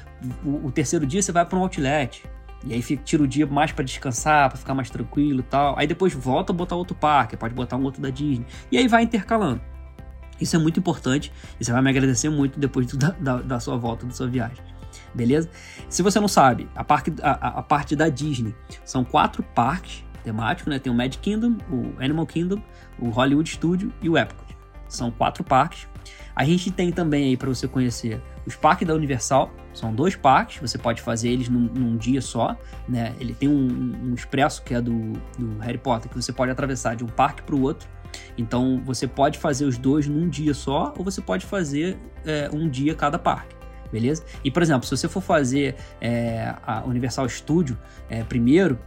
o, 0.45 0.67
o 0.67 0.73
terceiro 0.73 1.07
dia, 1.07 1.21
você 1.21 1.31
vai 1.31 1.45
para 1.45 1.59
um 1.59 1.63
outlet. 1.63 2.25
E 2.65 2.75
aí 2.75 2.83
fica, 2.83 3.03
tira 3.05 3.23
o 3.23 3.27
dia 3.27 3.47
mais 3.47 3.71
para 3.71 3.85
descansar, 3.85 4.49
para 4.49 4.59
ficar 4.59 4.75
mais 4.75 4.91
tranquilo 4.91 5.41
e 5.41 5.43
tal. 5.43 5.79
Aí 5.79 5.87
depois 5.87 6.13
volta 6.13 6.53
a 6.53 6.57
botar 6.57 6.75
outro 6.75 6.97
parque, 6.97 7.37
pode 7.37 7.55
botar 7.55 7.77
um 7.77 7.85
outro 7.85 8.03
da 8.03 8.11
Disney. 8.11 8.47
E 8.73 8.79
aí 8.79 8.89
vai 8.89 9.03
intercalando. 9.03 9.61
Isso 10.41 10.57
é 10.57 10.59
muito 10.59 10.79
importante 10.79 11.33
e 11.61 11.65
você 11.65 11.73
vai 11.73 11.83
me 11.83 11.91
agradecer 11.91 12.29
muito 12.29 12.59
depois 12.59 12.87
da, 12.95 13.11
da, 13.11 13.37
da 13.37 13.61
sua 13.61 13.77
volta, 13.77 14.07
da 14.07 14.13
sua 14.13 14.27
viagem. 14.27 14.59
Beleza? 15.15 15.49
Se 15.89 16.03
você 16.03 16.21
não 16.21 16.29
sabe, 16.29 16.69
a, 16.75 16.85
parque, 16.85 17.13
a, 17.23 17.59
a 17.59 17.63
parte 17.63 17.97
da 17.97 18.09
Disney 18.09 18.55
são 18.85 19.05
quatro 19.05 19.43
parques 19.43 20.05
temáticos, 20.23 20.71
né? 20.71 20.79
Tem 20.79 20.93
o 20.93 20.95
Magic 20.95 21.19
Kingdom, 21.19 21.57
o 21.71 21.95
Animal 21.99 22.27
Kingdom, 22.27 22.63
o 22.99 23.09
Hollywood 23.09 23.49
Studio 23.49 23.93
e 24.03 24.09
o 24.09 24.17
Epcot. 24.17 24.57
São 24.89 25.11
quatro 25.11 25.45
parques. 25.45 25.87
A 26.35 26.45
gente 26.45 26.71
tem 26.71 26.93
também 26.93 27.25
aí 27.25 27.37
para 27.37 27.49
você 27.49 27.67
conhecer 27.67 28.23
os 28.47 28.55
parques 28.55 28.87
da 28.87 28.95
Universal. 28.95 29.51
São 29.75 29.95
dois 29.95 30.17
parques, 30.17 30.59
você 30.61 30.79
pode 30.79 31.03
fazer 31.03 31.29
eles 31.29 31.49
num, 31.49 31.61
num 31.61 31.97
dia 31.97 32.21
só, 32.21 32.57
né? 32.89 33.15
Ele 33.19 33.35
tem 33.35 33.49
um, 33.49 34.11
um 34.11 34.15
expresso 34.15 34.63
que 34.63 34.75
é 34.75 34.81
do, 34.81 35.13
do 35.39 35.59
Harry 35.59 35.79
Potter 35.79 36.11
que 36.11 36.17
você 36.21 36.33
pode 36.33 36.51
atravessar 36.51 36.97
de 36.97 37.05
um 37.05 37.09
parque 37.09 37.43
para 37.43 37.55
o 37.55 37.63
outro. 37.63 37.89
Então 38.37 38.81
você 38.85 39.07
pode 39.07 39.39
fazer 39.39 39.65
os 39.65 39.79
dois 39.79 40.07
num 40.07 40.29
dia 40.29 40.55
só, 40.55 40.95
ou 40.97 41.05
você 41.05 41.21
pode 41.21 41.45
fazer 41.47 41.99
é, 42.25 42.49
um 42.53 42.69
dia 42.69 42.95
cada 42.95 43.19
parque. 43.19 43.57
beleza? 43.93 44.25
E, 44.45 44.51
por 44.51 44.63
exemplo, 44.63 44.87
se 44.87 44.97
você 44.97 45.09
for 45.09 45.23
fazer 45.23 45.75
é, 46.01 46.55
a 46.67 46.85
Universal 46.85 47.29
Studio 47.29 47.77
é, 48.09 48.23
primeiro, 48.23 48.79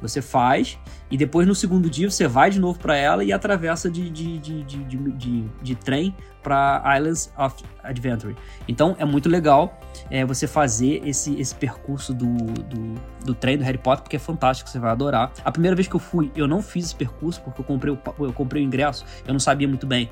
você 0.00 0.22
faz 0.22 0.78
e 1.10 1.16
depois 1.16 1.46
no 1.46 1.54
segundo 1.54 1.90
dia 1.90 2.10
você 2.10 2.28
vai 2.28 2.50
de 2.50 2.60
novo 2.60 2.78
para 2.78 2.96
ela 2.96 3.24
e 3.24 3.32
atravessa 3.32 3.90
de, 3.90 4.08
de, 4.10 4.38
de, 4.38 4.62
de, 4.62 4.84
de, 4.84 5.44
de 5.62 5.74
trem 5.74 6.14
para 6.42 6.82
Islands 6.96 7.32
of 7.36 7.62
Adventure. 7.82 8.34
Então 8.66 8.96
é 8.98 9.04
muito 9.04 9.28
legal 9.28 9.78
é, 10.10 10.24
você 10.24 10.46
fazer 10.46 11.02
esse, 11.06 11.38
esse 11.40 11.54
percurso 11.54 12.14
do, 12.14 12.34
do, 12.34 12.94
do, 13.24 13.34
trem 13.34 13.58
do 13.58 13.64
Harry 13.64 13.78
Potter, 13.78 14.02
porque 14.02 14.16
é 14.16 14.18
fantástico, 14.18 14.70
você 14.70 14.78
vai 14.78 14.90
adorar. 14.90 15.32
A 15.44 15.52
primeira 15.52 15.74
vez 15.74 15.88
que 15.88 15.94
eu 15.94 16.00
fui, 16.00 16.30
eu 16.34 16.46
não 16.46 16.62
fiz 16.62 16.86
esse 16.86 16.94
percurso, 16.94 17.40
porque 17.42 17.60
eu 17.60 17.64
comprei 17.64 17.92
o, 17.92 17.98
eu 18.20 18.32
comprei 18.32 18.62
o 18.62 18.66
ingresso, 18.66 19.04
eu 19.26 19.32
não 19.32 19.40
sabia 19.40 19.68
muito 19.68 19.86
bem 19.86 20.10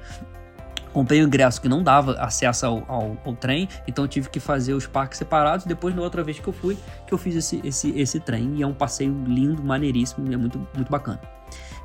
comprei 0.92 1.22
o 1.22 1.26
ingresso 1.26 1.60
que 1.60 1.68
não 1.68 1.82
dava 1.82 2.12
acesso 2.14 2.66
ao, 2.66 2.84
ao, 2.88 3.16
ao, 3.24 3.34
trem, 3.34 3.68
então 3.86 4.06
tive 4.06 4.28
que 4.28 4.40
fazer 4.40 4.74
os 4.74 4.86
parques 4.86 5.18
separados. 5.18 5.64
Depois, 5.66 5.94
na 5.94 6.02
outra 6.02 6.22
vez 6.22 6.38
que 6.38 6.48
eu 6.48 6.52
fui, 6.52 6.76
que 7.06 7.12
eu 7.12 7.18
fiz 7.18 7.36
esse, 7.36 7.60
esse, 7.64 7.90
esse 7.98 8.20
trem. 8.20 8.56
E 8.56 8.62
é 8.62 8.66
um 8.66 8.74
passeio 8.74 9.12
lindo, 9.26 9.62
maneiríssimo, 9.62 10.32
é 10.32 10.36
muito, 10.36 10.58
muito 10.74 10.90
bacana 10.90 11.37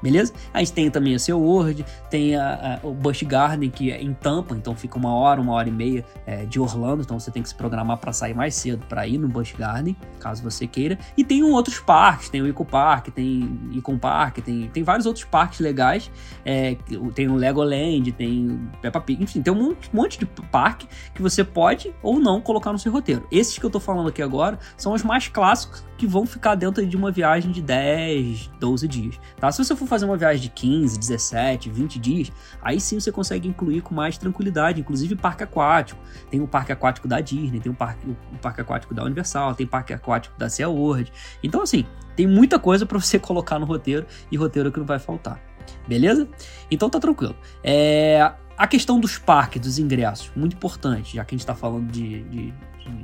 beleza? 0.04 0.34
A 0.54 0.60
gente 0.60 0.74
tem 0.74 0.92
também 0.92 1.16
o 1.16 1.20
seu 1.20 1.40
Word, 1.42 1.86
tem 2.10 2.36
a, 2.36 2.80
a, 2.84 2.88
o 2.88 2.94
Busch 2.94 3.24
Garden, 3.24 3.70
que 3.70 3.90
é 3.90 4.02
em 4.02 4.14
Tampa, 4.14 4.54
então 4.54 4.76
fica 4.76 4.98
uma 4.98 5.16
hora, 5.16 5.40
uma 5.40 5.54
hora 5.54 5.70
e 5.70 5.72
meia 5.72 6.06
é, 6.26 6.46
de 6.46 6.60
Orlando, 6.60 7.02
então 7.02 7.18
você 7.18 7.32
tem 7.32 7.42
que 7.42 7.48
se 7.48 7.56
programar 7.56 7.98
para 7.98 8.12
sair 8.12 8.34
mais 8.34 8.54
cedo 8.54 8.86
para 8.88 9.08
ir 9.08 9.18
no 9.18 9.30
Busch 9.30 9.54
Garden, 9.58 9.96
caso 10.20 10.44
você 10.44 10.68
queira. 10.68 11.00
E 11.18 11.24
tem 11.24 11.42
outros 11.42 11.80
parques, 11.80 12.30
tem 12.30 12.42
o 12.42 12.48
Eco 12.48 12.66
Park, 12.66 13.08
tem 13.08 13.60
Icon 13.72 13.98
Park, 13.98 14.40
tem, 14.40 14.70
tem 14.74 14.84
vários 14.84 15.06
outros 15.06 15.24
parques 15.24 15.62
legais, 15.62 16.12
é, 16.44 16.76
tem 17.16 17.30
o 17.30 17.36
Legoland, 17.36 18.12
tem 18.12 18.60
Peppa 18.82 19.00
Pig, 19.00 19.24
enfim, 19.24 19.42
tem 19.42 19.54
um 19.54 19.70
monte, 19.70 19.90
monte 19.96 20.20
de 20.20 20.26
parque 20.26 20.86
que 21.16 21.22
você 21.22 21.46
pode 21.46 21.96
ou 22.04 22.20
não 22.20 22.42
colocar 22.42 22.74
no 22.74 22.80
seu 22.80 22.92
roteiro. 22.92 23.26
Esses 23.32 23.58
que 23.58 23.66
eu 23.66 23.70
tô 23.70 23.80
falando 23.80 24.10
aqui 24.10 24.22
agora 24.22 24.60
são 24.76 24.94
os 24.94 25.04
mais 25.04 25.30
clássicos 25.30 25.86
que 26.04 26.08
vão 26.08 26.26
ficar 26.26 26.56
dentro 26.56 26.86
de 26.86 26.98
uma 26.98 27.12
viagem 27.12 27.50
de 27.50 27.62
10, 27.62 28.52
12 28.60 28.88
dias, 28.90 29.18
tá? 29.40 29.50
Se 29.50 29.64
você 29.64 29.74
for 29.74 29.88
fazer 29.88 30.04
uma 30.04 30.18
viagem 30.18 30.42
de 30.42 30.50
15, 30.50 31.00
17, 31.00 31.70
20 31.70 31.98
dias, 31.98 32.32
aí 32.62 32.78
sim 32.78 33.00
você 33.00 33.10
consegue 33.10 33.48
incluir 33.48 33.80
com 33.80 33.96
mais 33.96 34.18
tranquilidade, 34.18 34.82
inclusive 34.82 35.16
parque 35.16 35.44
aquático. 35.44 36.02
Tem 36.30 36.42
o 36.42 36.48
parque 36.48 36.74
aquático 36.74 37.08
da 37.08 37.22
Disney, 37.22 37.62
tem 37.62 37.72
o 37.72 37.76
parque, 37.76 38.06
o 38.06 38.38
parque 38.42 38.60
aquático 38.60 38.94
da 38.94 39.06
Universal, 39.06 39.56
tem 39.56 39.66
parque 39.66 39.94
aquático 39.94 40.38
da 40.38 40.50
SeaWorld. 40.50 41.10
Então, 41.42 41.62
assim, 41.62 41.86
tem 42.18 42.28
muita 42.28 42.60
coisa 42.60 42.86
para 42.86 43.00
você 43.00 43.18
colocar 43.18 43.58
no 43.58 43.66
roteiro 43.66 44.06
e 44.30 44.36
roteiro 44.36 44.74
que 44.74 44.80
não 44.80 44.86
vai 44.86 45.00
faltar. 45.00 45.42
Beleza? 45.88 46.28
Então 46.70 46.90
tá 46.90 47.00
tranquilo. 47.00 47.38
É, 47.64 48.30
a 48.64 48.68
questão 48.68 48.98
dos 48.98 49.18
parques, 49.18 49.62
dos 49.62 49.78
ingressos, 49.78 50.32
muito 50.38 50.56
importante, 50.56 51.18
já 51.18 51.26
que 51.26 51.36
a 51.36 51.38
gente 51.38 51.42
está 51.42 51.54
falando 51.54 51.92
de, 51.92 52.24
de, 52.24 52.54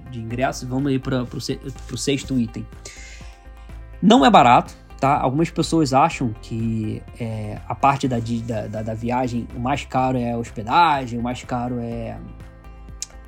de, 0.09 0.19
ingressos, 0.21 0.63
vamos 0.63 0.89
aí 0.89 0.97
para 0.97 1.23
o 1.23 1.97
sexto 1.97 2.39
item. 2.39 2.65
Não 4.01 4.25
é 4.25 4.31
barato, 4.31 4.73
tá? 5.01 5.19
Algumas 5.19 5.49
pessoas 5.49 5.93
acham 5.93 6.31
que 6.41 7.03
é, 7.19 7.59
a 7.67 7.75
parte 7.75 8.07
da, 8.07 8.19
da, 8.69 8.83
da, 8.83 8.93
viagem, 8.93 9.49
o 9.53 9.59
mais 9.59 9.83
caro 9.83 10.17
é 10.17 10.31
a 10.31 10.37
hospedagem, 10.37 11.19
o 11.19 11.21
mais 11.21 11.43
caro 11.43 11.77
é, 11.81 12.17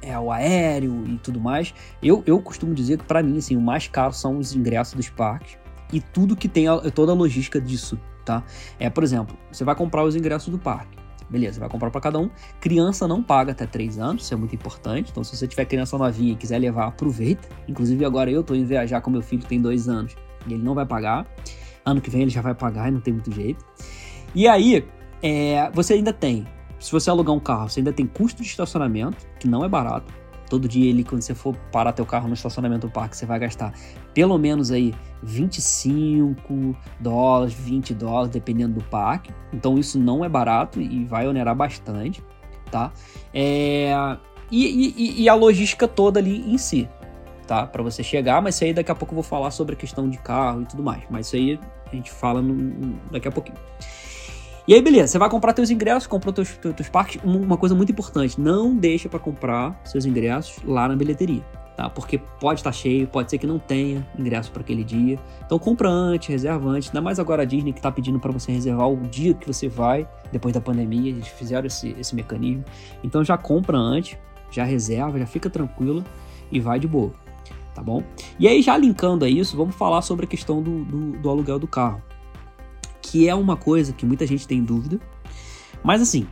é 0.02 0.18
o 0.18 0.32
aéreo 0.32 1.04
e 1.10 1.18
tudo 1.18 1.38
mais. 1.38 1.74
Eu, 2.02 2.24
eu 2.26 2.42
costumo 2.42 2.74
dizer 2.74 2.98
que, 3.00 3.04
para 3.04 3.22
mim, 3.22 3.40
assim, 3.40 3.58
o 3.58 3.62
mais 3.62 3.90
caro 3.90 4.14
são 4.14 4.38
os 4.38 4.56
ingressos 4.56 4.94
dos 4.94 5.10
parques 5.10 5.58
e 5.92 6.00
tudo 6.00 6.38
que 6.38 6.48
tem, 6.48 6.68
toda 6.96 7.12
a 7.12 7.16
logística 7.16 7.60
disso, 7.60 8.00
tá? 8.24 8.42
É, 8.80 8.90
por 8.90 9.04
exemplo, 9.04 9.38
você 9.52 9.66
vai 9.66 9.76
comprar 9.76 10.06
os 10.06 10.16
ingressos 10.16 10.48
do 10.48 10.58
parque. 10.58 11.01
Beleza, 11.32 11.62
vai 11.62 11.70
comprar 11.70 11.90
para 11.90 12.02
cada 12.02 12.20
um. 12.20 12.30
Criança 12.60 13.08
não 13.08 13.24
paga 13.24 13.54
até 13.54 13.66
3 13.66 13.98
anos, 13.98 14.24
isso 14.24 14.34
é 14.34 14.38
muito 14.38 14.54
importante. 14.54 15.12
Então, 15.12 15.24
se 15.24 15.36
você 15.36 15.48
tiver 15.48 15.64
criança 15.64 15.98
novinha 15.98 16.34
e 16.34 16.36
quiser 16.36 16.60
levar, 16.60 16.88
aproveita. 16.88 17.48
Inclusive, 17.70 18.04
agora 18.04 18.30
eu 18.30 18.44
tô 18.44 18.54
indo 18.54 18.68
viajar 18.68 19.00
com 19.00 19.10
meu 19.10 19.22
filho, 19.22 19.42
tem 19.46 19.62
2 19.62 19.88
anos, 19.88 20.14
e 20.46 20.54
ele 20.54 20.62
não 20.62 20.76
vai 20.76 20.86
pagar. 20.86 21.26
Ano 21.86 22.02
que 22.02 22.10
vem 22.10 22.24
ele 22.24 22.30
já 22.30 22.42
vai 22.42 22.54
pagar 22.54 22.90
e 22.90 22.92
não 22.92 23.00
tem 23.00 23.14
muito 23.14 23.32
jeito. 23.32 23.66
E 24.36 24.46
aí, 24.46 24.86
é, 25.24 25.72
você 25.72 25.94
ainda 25.94 26.12
tem, 26.12 26.46
se 26.78 26.92
você 26.92 27.10
alugar 27.10 27.34
um 27.34 27.40
carro, 27.40 27.70
você 27.70 27.80
ainda 27.80 27.94
tem 27.94 28.06
custo 28.06 28.44
de 28.44 28.50
estacionamento, 28.50 29.26
que 29.40 29.48
não 29.48 29.64
é 29.64 29.70
barato. 29.70 30.14
Todo 30.52 30.68
dia 30.68 30.90
ele, 30.90 31.02
quando 31.06 31.22
você 31.22 31.34
for 31.34 31.56
parar 31.72 31.94
teu 31.94 32.06
carro 32.06 32.28
no 32.28 32.34
estacionamento 32.34 32.86
do 32.86 32.92
parque, 32.92 33.16
você 33.16 33.26
vai 33.26 33.40
gastar 33.40 33.74
pelo 34.14 34.38
menos 34.38 34.70
aí 34.70 34.94
25 35.24 36.76
dólares, 37.00 37.54
20 37.54 37.94
dólares, 37.94 38.30
dependendo 38.32 38.74
do 38.74 38.84
parque. 38.84 39.34
Então 39.54 39.78
isso 39.78 39.98
não 39.98 40.26
é 40.26 40.28
barato 40.28 40.82
e 40.82 41.06
vai 41.06 41.26
onerar 41.26 41.56
bastante, 41.56 42.22
tá? 42.70 42.92
É... 43.34 43.94
E, 44.52 44.94
e, 44.98 45.22
e 45.22 45.30
a 45.30 45.34
logística 45.34 45.88
toda 45.88 46.20
ali 46.20 46.42
em 46.54 46.58
si, 46.58 46.90
tá? 47.48 47.66
Para 47.66 47.82
você 47.82 48.04
chegar, 48.04 48.42
mas 48.42 48.56
isso 48.56 48.66
aí 48.66 48.74
daqui 48.74 48.92
a 48.92 48.96
pouco 48.96 49.14
eu 49.14 49.16
vou 49.16 49.24
falar 49.24 49.52
sobre 49.52 49.76
a 49.76 49.78
questão 49.78 50.10
de 50.10 50.18
carro 50.18 50.64
e 50.64 50.66
tudo 50.66 50.84
mais. 50.84 51.02
Mas 51.10 51.28
isso 51.28 51.38
aí 51.38 51.58
a 51.90 51.96
gente 51.96 52.12
fala 52.12 52.42
no, 52.42 53.00
daqui 53.10 53.30
a 53.30 53.32
pouquinho. 53.32 53.58
E 54.68 54.76
aí, 54.76 54.82
beleza, 54.82 55.08
você 55.08 55.18
vai 55.18 55.30
comprar 55.30 55.54
teus 55.54 55.72
ingressos, 55.72 56.06
comprou 56.06 56.32
teus, 56.32 56.56
teus, 56.58 56.76
teus 56.76 56.90
parques. 56.90 57.20
Uma 57.24 57.58
coisa 57.58 57.74
muito 57.74 57.92
importante, 57.92 58.40
não 58.40 58.76
deixa 58.76 59.10
para 59.10 59.20
comprar 59.20 59.80
seus 59.84 60.06
ingressos 60.06 60.64
lá 60.64 60.88
na 60.88 60.96
bilheteria, 60.96 61.42
tá? 61.76 61.90
Porque 61.90 62.20
pode 62.40 62.60
estar 62.60 62.72
cheio, 62.72 63.08
pode 63.08 63.32
ser 63.32 63.40
que 63.40 63.48
não 63.48 63.58
tenha 63.58 64.08
ingresso 64.18 64.52
para 64.52 64.62
aquele 64.62 64.84
dia. 64.84 65.18
Então 65.44 65.58
compra 65.58 65.90
antes, 65.90 66.30
reserva 66.30 66.70
antes. 66.70 66.90
Ainda 66.90 67.02
mais 67.02 67.18
agora 67.18 67.42
a 67.42 67.46
Disney 67.46 67.74
que 67.74 67.82
tá 67.82 67.92
pedindo 67.92 68.20
para 68.20 68.32
você 68.32 68.52
reservar 68.52 68.88
o 68.88 68.98
dia 68.98 69.34
que 69.34 69.48
você 69.48 69.68
vai, 69.68 70.08
depois 70.32 70.54
da 70.54 70.62
pandemia, 70.62 71.10
eles 71.10 71.28
fizeram 71.28 71.66
esse, 71.66 71.96
esse 72.00 72.16
mecanismo. 72.16 72.64
Então 73.04 73.24
já 73.24 73.38
compra 73.40 73.78
antes, 73.80 74.16
já 74.52 74.64
reserva, 74.64 75.18
já 75.18 75.26
fica 75.26 75.50
tranquilo 75.50 76.06
e 76.52 76.60
vai 76.60 76.80
de 76.80 76.88
boa, 76.88 77.12
tá 77.74 77.82
bom? 77.82 78.04
E 78.38 78.48
aí, 78.48 78.62
já 78.62 78.78
linkando 78.78 79.26
a 79.26 79.30
isso, 79.30 79.58
vamos 79.58 79.74
falar 79.74 80.04
sobre 80.04 80.26
a 80.26 80.28
questão 80.28 80.62
do, 80.62 80.84
do, 80.84 81.12
do 81.18 81.30
aluguel 81.30 81.58
do 81.58 81.68
carro 81.68 82.00
que 83.12 83.28
é 83.28 83.36
uma 83.36 83.58
coisa 83.58 83.92
que 83.92 84.06
muita 84.06 84.26
gente 84.26 84.48
tem 84.48 84.64
dúvida, 84.64 84.98
mas 85.84 86.02
assim, 86.02 86.26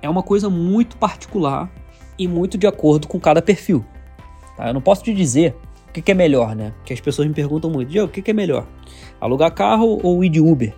é 0.00 0.08
uma 0.08 0.22
coisa 0.22 0.48
muito 0.48 0.96
particular 0.96 1.70
e 2.18 2.26
muito 2.26 2.56
de 2.56 2.66
acordo 2.66 3.06
com 3.06 3.20
cada 3.20 3.42
perfil. 3.42 3.84
Tá? 4.56 4.68
Eu 4.68 4.72
não 4.72 4.80
posso 4.80 5.04
te 5.04 5.12
dizer 5.12 5.54
o 5.86 5.92
que, 5.92 6.00
que 6.00 6.10
é 6.10 6.14
melhor, 6.14 6.56
né? 6.56 6.72
Que 6.82 6.94
as 6.94 7.00
pessoas 7.00 7.28
me 7.28 7.34
perguntam 7.34 7.70
muito, 7.70 7.94
o 8.02 8.08
que, 8.08 8.22
que 8.22 8.30
é 8.30 8.34
melhor? 8.34 8.66
Alugar 9.20 9.52
carro 9.52 10.00
ou 10.02 10.24
ir 10.24 10.30
de 10.30 10.40
Uber? 10.40 10.74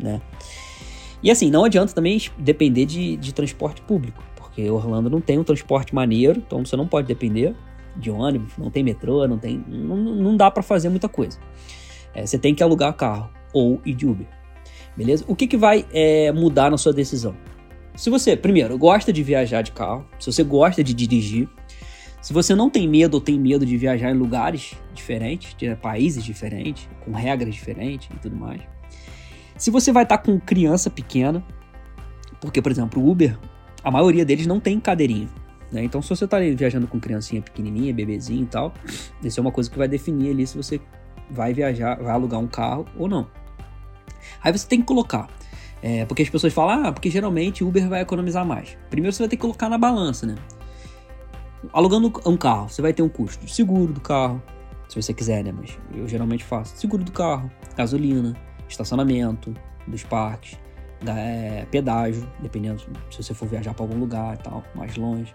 Né? 0.00 0.18
E 1.22 1.30
assim, 1.30 1.50
não 1.50 1.64
adianta 1.64 1.92
também 1.92 2.18
depender 2.38 2.86
de, 2.86 3.18
de 3.18 3.34
transporte 3.34 3.82
público, 3.82 4.24
porque 4.34 4.70
Orlando 4.70 5.10
não 5.10 5.20
tem 5.20 5.38
um 5.38 5.44
transporte 5.44 5.94
maneiro, 5.94 6.42
então 6.44 6.64
você 6.64 6.74
não 6.74 6.86
pode 6.86 7.06
depender 7.06 7.54
de 7.94 8.10
ônibus, 8.10 8.56
não 8.56 8.70
tem 8.70 8.82
metrô, 8.82 9.28
não 9.28 9.36
tem, 9.36 9.62
não, 9.68 9.96
não 9.98 10.34
dá 10.38 10.50
para 10.50 10.62
fazer 10.62 10.88
muita 10.88 11.06
coisa. 11.06 11.38
É, 12.14 12.24
você 12.24 12.38
tem 12.38 12.54
que 12.54 12.62
alugar 12.62 12.94
carro 12.94 13.28
ou 13.52 13.78
ir 13.84 13.92
de 13.92 14.06
Uber 14.06 14.26
beleza? 14.96 15.24
O 15.26 15.34
que, 15.34 15.46
que 15.46 15.56
vai 15.56 15.84
é, 15.92 16.32
mudar 16.32 16.70
na 16.70 16.78
sua 16.78 16.92
decisão? 16.92 17.34
Se 17.96 18.10
você, 18.10 18.36
primeiro, 18.36 18.76
gosta 18.76 19.12
de 19.12 19.22
viajar 19.22 19.62
de 19.62 19.72
carro, 19.72 20.04
se 20.18 20.30
você 20.32 20.42
gosta 20.42 20.82
de 20.82 20.92
dirigir, 20.92 21.48
se 22.20 22.32
você 22.32 22.54
não 22.54 22.68
tem 22.68 22.88
medo 22.88 23.14
ou 23.14 23.20
tem 23.20 23.38
medo 23.38 23.64
de 23.64 23.76
viajar 23.76 24.10
em 24.10 24.14
lugares 24.14 24.74
diferentes, 24.92 25.54
de 25.54 25.74
países 25.76 26.24
diferentes, 26.24 26.88
com 27.04 27.12
regras 27.12 27.54
diferentes 27.54 28.08
e 28.14 28.18
tudo 28.18 28.34
mais. 28.34 28.62
Se 29.56 29.70
você 29.70 29.92
vai 29.92 30.02
estar 30.02 30.18
com 30.18 30.40
criança 30.40 30.90
pequena, 30.90 31.44
porque, 32.40 32.60
por 32.60 32.72
exemplo, 32.72 33.00
o 33.00 33.10
Uber, 33.10 33.38
a 33.82 33.90
maioria 33.90 34.24
deles 34.24 34.46
não 34.46 34.58
tem 34.58 34.80
cadeirinha. 34.80 35.28
Né? 35.70 35.84
Então, 35.84 36.00
se 36.00 36.08
você 36.08 36.24
está 36.24 36.38
viajando 36.38 36.86
com 36.86 36.98
criancinha 36.98 37.42
pequenininha, 37.42 37.92
bebezinho 37.92 38.42
e 38.42 38.46
tal, 38.46 38.72
isso 39.22 39.38
é 39.38 39.42
uma 39.42 39.52
coisa 39.52 39.70
que 39.70 39.78
vai 39.78 39.86
definir 39.86 40.30
ali 40.30 40.46
se 40.46 40.56
você 40.56 40.80
vai 41.30 41.52
viajar, 41.52 41.96
vai 41.96 42.12
alugar 42.12 42.40
um 42.40 42.46
carro 42.46 42.86
ou 42.96 43.08
não. 43.08 43.28
Aí 44.42 44.52
você 44.52 44.66
tem 44.66 44.80
que 44.80 44.86
colocar. 44.86 45.28
É, 45.82 46.04
porque 46.06 46.22
as 46.22 46.30
pessoas 46.30 46.52
falam, 46.52 46.86
ah, 46.86 46.92
porque 46.92 47.10
geralmente 47.10 47.62
Uber 47.62 47.88
vai 47.88 48.00
economizar 48.00 48.44
mais. 48.44 48.76
Primeiro 48.88 49.14
você 49.14 49.22
vai 49.22 49.28
ter 49.28 49.36
que 49.36 49.42
colocar 49.42 49.68
na 49.68 49.76
balança, 49.76 50.26
né? 50.26 50.34
Alugando 51.72 52.12
um 52.26 52.36
carro, 52.36 52.68
você 52.68 52.80
vai 52.80 52.92
ter 52.92 53.02
um 53.02 53.08
custo 53.08 53.44
de 53.44 53.52
seguro 53.52 53.92
do 53.92 54.00
carro, 54.00 54.42
se 54.88 55.00
você 55.00 55.12
quiser, 55.12 55.44
né? 55.44 55.52
Mas 55.52 55.78
eu 55.94 56.08
geralmente 56.08 56.44
faço 56.44 56.76
seguro 56.76 57.04
do 57.04 57.12
carro, 57.12 57.50
gasolina, 57.76 58.34
estacionamento 58.68 59.54
dos 59.86 60.02
parques, 60.02 60.58
é, 61.06 61.66
pedágio, 61.70 62.26
dependendo 62.40 62.80
se 63.10 63.22
você 63.22 63.34
for 63.34 63.46
viajar 63.46 63.74
para 63.74 63.84
algum 63.84 63.98
lugar 63.98 64.34
e 64.34 64.42
tal, 64.42 64.64
mais 64.74 64.96
longe. 64.96 65.34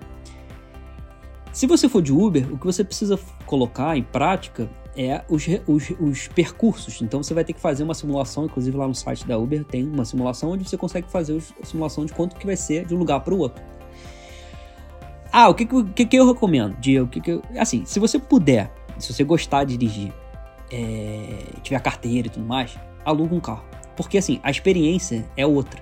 Se 1.52 1.68
você 1.68 1.90
for 1.90 2.02
de 2.02 2.12
Uber, 2.12 2.52
o 2.54 2.58
que 2.58 2.66
você 2.66 2.84
precisa 2.84 3.20
colocar 3.46 3.98
em 3.98 4.04
prática 4.04 4.70
é 4.96 5.24
os, 5.30 5.46
os, 5.68 5.92
os, 6.00 6.28
percursos. 6.28 7.02
Então 7.02 7.22
você 7.22 7.34
vai 7.34 7.44
ter 7.44 7.54
que 7.54 7.60
fazer 7.60 7.84
uma 7.84 7.94
simulação, 7.94 8.46
inclusive 8.46 8.76
lá 8.76 8.88
no 8.88 8.96
site 8.96 9.26
da 9.26 9.38
Uber 9.38 9.64
tem 9.64 9.84
uma 9.84 10.06
simulação 10.06 10.52
onde 10.52 10.68
você 10.68 10.78
consegue 10.78 11.10
fazer 11.10 11.42
a 11.62 11.66
simulação 11.66 12.06
de 12.06 12.14
quanto 12.14 12.36
que 12.36 12.46
vai 12.46 12.56
ser 12.56 12.86
de 12.86 12.96
um 12.96 12.98
lugar 12.98 13.20
para 13.22 13.34
o 13.34 13.38
outro. 13.38 13.64
Ah, 15.32 15.48
o 15.48 15.54
que, 15.54 15.66
que, 15.66 16.06
que 16.06 16.16
eu 16.16 16.28
recomendo? 16.28 16.76
De, 16.80 17.00
o 17.00 17.08
que, 17.08 17.22
que 17.22 17.32
eu, 17.32 17.44
assim, 17.58 17.86
se 17.86 18.00
você 18.00 18.18
puder, 18.18 18.74
se 18.98 19.14
você 19.14 19.24
gostar 19.24 19.64
de 19.64 19.78
dirigir, 19.78 20.12
é, 20.72 21.44
tiver 21.62 21.80
carteira 21.80 22.28
e 22.28 22.32
tudo 22.32 22.46
mais, 22.46 22.78
aluga 23.06 23.36
um 23.36 23.40
carro. 23.40 23.64
Porque 23.96 24.18
assim, 24.18 24.40
a 24.44 24.50
experiência 24.50 25.26
é 25.38 25.46
outra. 25.46 25.82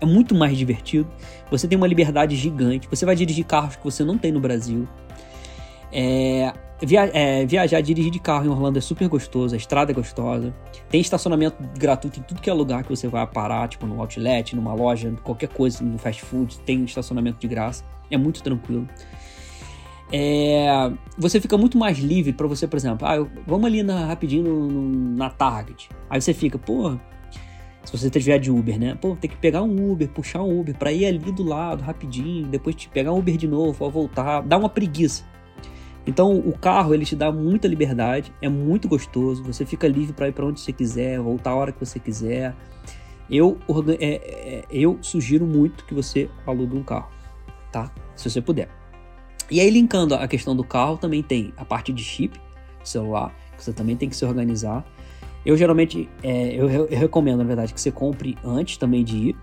É 0.00 0.04
muito 0.04 0.34
mais 0.34 0.58
divertido. 0.58 1.08
Você 1.50 1.68
tem 1.68 1.78
uma 1.78 1.86
liberdade 1.86 2.34
gigante. 2.34 2.88
Você 2.88 3.06
vai 3.06 3.14
dirigir 3.14 3.44
carros 3.44 3.76
que 3.76 3.84
você 3.84 4.04
não 4.04 4.18
tem 4.18 4.32
no 4.32 4.40
Brasil. 4.40 4.88
É, 5.92 6.52
via, 6.80 7.10
é, 7.12 7.44
viajar, 7.44 7.80
dirigir 7.80 8.10
de 8.10 8.18
carro 8.18 8.46
em 8.46 8.48
Orlando 8.48 8.78
é 8.78 8.80
super 8.80 9.06
gostoso, 9.08 9.54
a 9.54 9.58
estrada 9.58 9.92
é 9.92 9.94
gostosa. 9.94 10.54
Tem 10.88 11.00
estacionamento 11.00 11.56
gratuito 11.78 12.18
em 12.18 12.22
tudo 12.22 12.40
que 12.40 12.48
é 12.48 12.52
lugar 12.52 12.82
que 12.82 12.90
você 12.90 13.08
vai 13.08 13.26
parar, 13.26 13.68
tipo 13.68 13.86
no 13.86 14.00
outlet, 14.00 14.56
numa 14.56 14.74
loja, 14.74 15.12
qualquer 15.22 15.48
coisa, 15.48 15.84
no 15.84 15.98
fast 15.98 16.22
food, 16.24 16.58
tem 16.60 16.82
estacionamento 16.84 17.38
de 17.38 17.46
graça. 17.46 17.84
É 18.10 18.16
muito 18.16 18.42
tranquilo. 18.42 18.88
É, 20.14 20.92
você 21.16 21.40
fica 21.40 21.56
muito 21.56 21.78
mais 21.78 21.98
livre 21.98 22.34
para 22.34 22.46
você, 22.46 22.66
por 22.66 22.76
exemplo, 22.76 23.08
ah, 23.08 23.16
eu, 23.16 23.30
vamos 23.46 23.64
ali 23.64 23.82
na, 23.82 24.04
rapidinho 24.04 24.44
no, 24.44 24.68
no, 24.68 25.16
na 25.16 25.30
Target. 25.30 25.88
Aí 26.10 26.20
você 26.20 26.34
fica, 26.34 26.58
pô, 26.58 26.98
se 27.82 27.96
você 27.96 28.10
tiver 28.10 28.38
de 28.38 28.50
Uber, 28.50 28.78
né? 28.78 28.94
Pô, 29.00 29.16
tem 29.16 29.30
que 29.30 29.36
pegar 29.36 29.62
um 29.62 29.90
Uber, 29.90 30.08
puxar 30.08 30.42
um 30.42 30.60
Uber 30.60 30.76
para 30.76 30.92
ir 30.92 31.06
ali 31.06 31.18
do 31.18 31.42
lado 31.42 31.82
rapidinho, 31.82 32.46
depois 32.46 32.76
te 32.76 32.90
pegar 32.90 33.12
um 33.12 33.18
Uber 33.18 33.36
de 33.38 33.48
novo, 33.48 33.88
voltar, 33.88 34.42
dá 34.42 34.58
uma 34.58 34.68
preguiça. 34.68 35.24
Então 36.06 36.36
o 36.36 36.56
carro 36.56 36.94
ele 36.94 37.04
te 37.04 37.14
dá 37.14 37.30
muita 37.30 37.68
liberdade, 37.68 38.32
é 38.42 38.48
muito 38.48 38.88
gostoso, 38.88 39.42
você 39.44 39.64
fica 39.64 39.86
livre 39.86 40.12
para 40.12 40.28
ir 40.28 40.32
para 40.32 40.44
onde 40.44 40.60
você 40.60 40.72
quiser, 40.72 41.20
voltar 41.20 41.50
a 41.50 41.54
hora 41.54 41.72
que 41.72 41.78
você 41.78 41.98
quiser. 41.98 42.54
Eu, 43.30 43.58
é, 44.00 44.14
é, 44.14 44.64
eu 44.70 44.98
sugiro 45.00 45.46
muito 45.46 45.84
que 45.84 45.94
você 45.94 46.28
alugue 46.46 46.76
um 46.76 46.82
carro, 46.82 47.10
tá? 47.70 47.90
Se 48.16 48.28
você 48.28 48.42
puder. 48.42 48.68
E 49.50 49.60
aí, 49.60 49.70
linkando 49.70 50.14
a 50.14 50.26
questão 50.26 50.56
do 50.56 50.64
carro, 50.64 50.96
também 50.96 51.22
tem 51.22 51.52
a 51.56 51.64
parte 51.64 51.92
de 51.92 52.02
chip, 52.02 52.40
celular, 52.82 53.34
que 53.56 53.62
você 53.62 53.72
também 53.72 53.96
tem 53.96 54.08
que 54.08 54.16
se 54.16 54.24
organizar. 54.24 54.84
Eu 55.44 55.56
geralmente, 55.56 56.08
é, 56.22 56.54
eu, 56.54 56.70
eu, 56.70 56.86
recomendo, 56.88 57.38
na 57.38 57.44
verdade, 57.44 57.74
que 57.74 57.80
você 57.80 57.90
compre 57.90 58.36
antes 58.44 58.76
também 58.76 59.04
de 59.04 59.16
ir, 59.16 59.36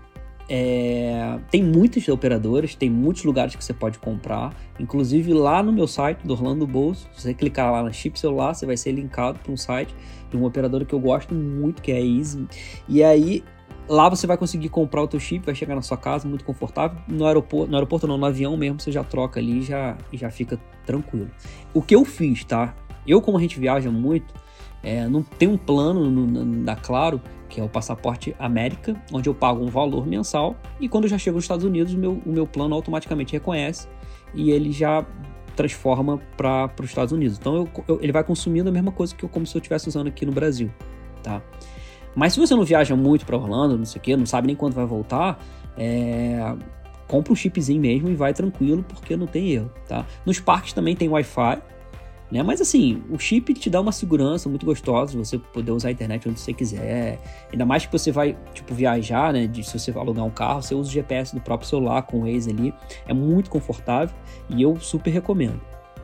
é, 0.52 1.38
tem 1.48 1.62
muitas 1.62 2.08
operadoras, 2.08 2.74
tem 2.74 2.90
muitos 2.90 3.22
lugares 3.22 3.54
que 3.54 3.64
você 3.64 3.72
pode 3.72 4.00
comprar. 4.00 4.52
Inclusive 4.80 5.32
lá 5.32 5.62
no 5.62 5.70
meu 5.70 5.86
site, 5.86 6.18
do 6.24 6.32
Orlando 6.32 6.66
Bolso, 6.66 7.08
se 7.12 7.22
você 7.22 7.34
clicar 7.34 7.70
lá 7.70 7.84
na 7.84 7.92
chip 7.92 8.18
celular, 8.18 8.52
você 8.52 8.66
vai 8.66 8.76
ser 8.76 8.90
linkado 8.90 9.38
para 9.38 9.52
um 9.52 9.56
site 9.56 9.94
de 10.28 10.36
uma 10.36 10.48
operadora 10.48 10.84
que 10.84 10.92
eu 10.92 10.98
gosto 10.98 11.32
muito, 11.36 11.80
que 11.80 11.92
é 11.92 11.98
a 11.98 12.00
Easy. 12.00 12.48
E 12.88 13.00
aí 13.00 13.44
lá 13.88 14.08
você 14.08 14.26
vai 14.26 14.36
conseguir 14.36 14.70
comprar 14.70 15.02
o 15.02 15.06
teu 15.06 15.20
chip, 15.20 15.46
vai 15.46 15.54
chegar 15.54 15.76
na 15.76 15.82
sua 15.82 15.96
casa 15.96 16.26
muito 16.26 16.44
confortável. 16.44 16.98
No 17.06 17.26
aeroporto, 17.26 17.70
no 17.70 17.76
aeroporto 17.76 18.08
não, 18.08 18.18
no 18.18 18.26
avião 18.26 18.56
mesmo, 18.56 18.80
você 18.80 18.90
já 18.90 19.04
troca 19.04 19.38
ali 19.38 19.60
e 19.60 19.62
já, 19.62 19.96
já 20.12 20.32
fica 20.32 20.58
tranquilo. 20.84 21.30
O 21.72 21.80
que 21.80 21.94
eu 21.94 22.04
fiz, 22.04 22.42
tá? 22.42 22.74
Eu, 23.06 23.22
como 23.22 23.38
a 23.38 23.40
gente 23.40 23.60
viaja 23.60 23.88
muito, 23.88 24.34
é, 24.82 25.06
não 25.08 25.22
tem 25.22 25.48
um 25.48 25.56
plano 25.56 26.08
no, 26.10 26.26
no, 26.26 26.64
da 26.64 26.76
Claro 26.76 27.20
que 27.48 27.60
é 27.60 27.64
o 27.64 27.68
passaporte 27.68 28.34
América, 28.38 28.94
onde 29.12 29.28
eu 29.28 29.34
pago 29.34 29.62
um 29.62 29.66
valor 29.66 30.06
mensal 30.06 30.56
e 30.80 30.88
quando 30.88 31.04
eu 31.04 31.10
já 31.10 31.18
chego 31.18 31.36
nos 31.36 31.44
Estados 31.44 31.64
Unidos, 31.64 31.92
o 31.92 31.98
meu, 31.98 32.22
o 32.24 32.30
meu 32.30 32.46
plano 32.46 32.74
automaticamente 32.74 33.32
reconhece 33.32 33.88
e 34.32 34.50
ele 34.50 34.70
já 34.70 35.04
transforma 35.56 36.18
para 36.36 36.70
os 36.80 36.88
Estados 36.88 37.12
Unidos. 37.12 37.38
Então 37.38 37.56
eu, 37.56 37.68
eu, 37.88 37.98
ele 38.00 38.12
vai 38.12 38.22
consumindo 38.22 38.68
a 38.68 38.72
mesma 38.72 38.92
coisa 38.92 39.14
que 39.14 39.24
eu, 39.24 39.28
como 39.28 39.46
se 39.46 39.56
eu 39.56 39.58
estivesse 39.58 39.88
usando 39.88 40.06
aqui 40.06 40.24
no 40.24 40.32
Brasil, 40.32 40.70
tá? 41.22 41.42
Mas 42.14 42.32
se 42.32 42.40
você 42.40 42.54
não 42.54 42.64
viaja 42.64 42.96
muito 42.96 43.26
para 43.26 43.36
Orlando, 43.36 43.76
não 43.76 43.84
sei 43.84 43.98
o 43.98 44.02
que, 44.02 44.16
não 44.16 44.26
sabe 44.26 44.46
nem 44.46 44.56
quando 44.56 44.74
vai 44.74 44.86
voltar, 44.86 45.38
é, 45.76 46.56
compra 47.06 47.32
um 47.32 47.36
chipzinho 47.36 47.80
mesmo 47.80 48.08
e 48.08 48.14
vai 48.14 48.32
tranquilo 48.32 48.84
porque 48.88 49.16
não 49.16 49.26
tem 49.26 49.50
erro, 49.50 49.70
tá? 49.88 50.06
Nos 50.24 50.40
parques 50.40 50.72
também 50.72 50.94
tem 50.94 51.08
Wi-Fi, 51.08 51.60
né? 52.30 52.42
Mas 52.42 52.60
assim, 52.60 53.02
o 53.10 53.18
chip 53.18 53.52
te 53.54 53.68
dá 53.68 53.80
uma 53.80 53.92
segurança 53.92 54.48
muito 54.48 54.64
gostosa 54.64 55.18
você 55.18 55.38
poder 55.38 55.72
usar 55.72 55.88
a 55.88 55.92
internet 55.92 56.28
onde 56.28 56.38
você 56.38 56.52
quiser. 56.52 57.18
Ainda 57.50 57.66
mais 57.66 57.84
que 57.86 57.92
você 57.92 58.12
vai, 58.12 58.36
tipo, 58.54 58.74
viajar, 58.74 59.32
né? 59.32 59.46
De, 59.46 59.64
se 59.64 59.78
você 59.78 59.90
alugar 59.90 60.24
um 60.24 60.30
carro, 60.30 60.62
você 60.62 60.74
usa 60.74 60.88
o 60.88 60.92
GPS 60.92 61.34
do 61.34 61.40
próprio 61.40 61.68
celular 61.68 62.02
com 62.02 62.18
o 62.18 62.20
Waze 62.20 62.50
ali. 62.50 62.72
É 63.06 63.12
muito 63.12 63.50
confortável 63.50 64.14
e 64.48 64.62
eu 64.62 64.78
super 64.78 65.10
recomendo. 65.10 65.60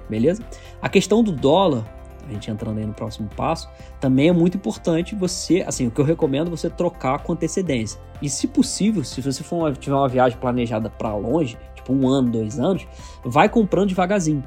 Beleza? 0.09 0.43
A 0.83 0.89
questão 0.89 1.23
do 1.23 1.33
dólar, 1.33 1.85
a 2.29 2.33
gente 2.33 2.51
entrando 2.51 2.79
aí 2.79 2.87
no 2.87 2.95
próximo 2.95 3.29
passo, 3.37 3.69
também 4.01 4.29
é 4.29 4.33
muito 4.33 4.57
importante 4.57 5.15
você, 5.15 5.62
assim, 5.67 5.87
o 5.87 5.91
que 5.91 6.01
eu 6.01 6.05
recomendo 6.05 6.49
é 6.49 6.51
você 6.51 6.69
trocar 6.69 7.21
com 7.21 7.33
antecedência. 7.33 8.01
E 8.21 8.29
se 8.29 8.49
possível, 8.49 9.05
se 9.05 9.21
você 9.21 9.43
for 9.43 9.57
uma, 9.57 9.73
tiver 9.73 9.95
uma 9.95 10.09
viagem 10.09 10.39
planejada 10.39 10.89
para 10.89 11.15
longe, 11.15 11.57
tipo 11.75 11.93
um 11.93 12.09
ano, 12.09 12.31
dois 12.31 12.59
anos, 12.59 12.87
vai 13.25 13.49
comprando 13.49 13.89
devagarzinho. 13.89 14.43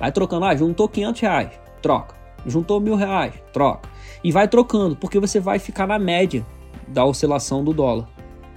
Vai 0.00 0.10
trocando, 0.10 0.46
ah, 0.46 0.56
juntou 0.56 0.88
500 0.88 1.20
reais, 1.20 1.60
troca. 1.82 2.14
Juntou 2.46 2.80
mil 2.80 2.96
reais, 2.96 3.34
troca. 3.52 3.86
E 4.24 4.32
vai 4.32 4.48
trocando, 4.48 4.96
porque 4.96 5.20
você 5.20 5.38
vai 5.38 5.58
ficar 5.58 5.86
na 5.86 5.98
média 5.98 6.44
da 6.88 7.04
oscilação 7.04 7.62
do 7.62 7.74
dólar. 7.74 8.08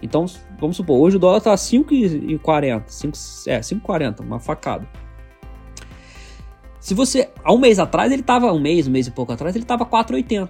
Então, 0.02 0.26
vamos 0.58 0.78
supor, 0.78 1.00
hoje 1.00 1.18
o 1.18 1.20
dólar 1.20 1.40
está 1.40 1.54
5,40, 1.54 2.84
5, 2.88 3.18
é, 3.48 3.60
5,40, 3.60 4.22
uma 4.22 4.40
facada. 4.40 4.88
Se 6.80 6.94
você, 6.94 7.30
há 7.44 7.54
um 7.54 7.58
mês 7.58 7.78
atrás, 7.78 8.12
ele 8.12 8.22
estava, 8.22 8.52
um 8.52 8.60
mês, 8.60 8.88
um 8.88 8.92
mês 8.92 9.08
e 9.08 9.12
pouco 9.12 9.34
atrás, 9.34 9.54
ele 9.54 9.66
estava 9.66 9.86
4,80. 9.86 10.50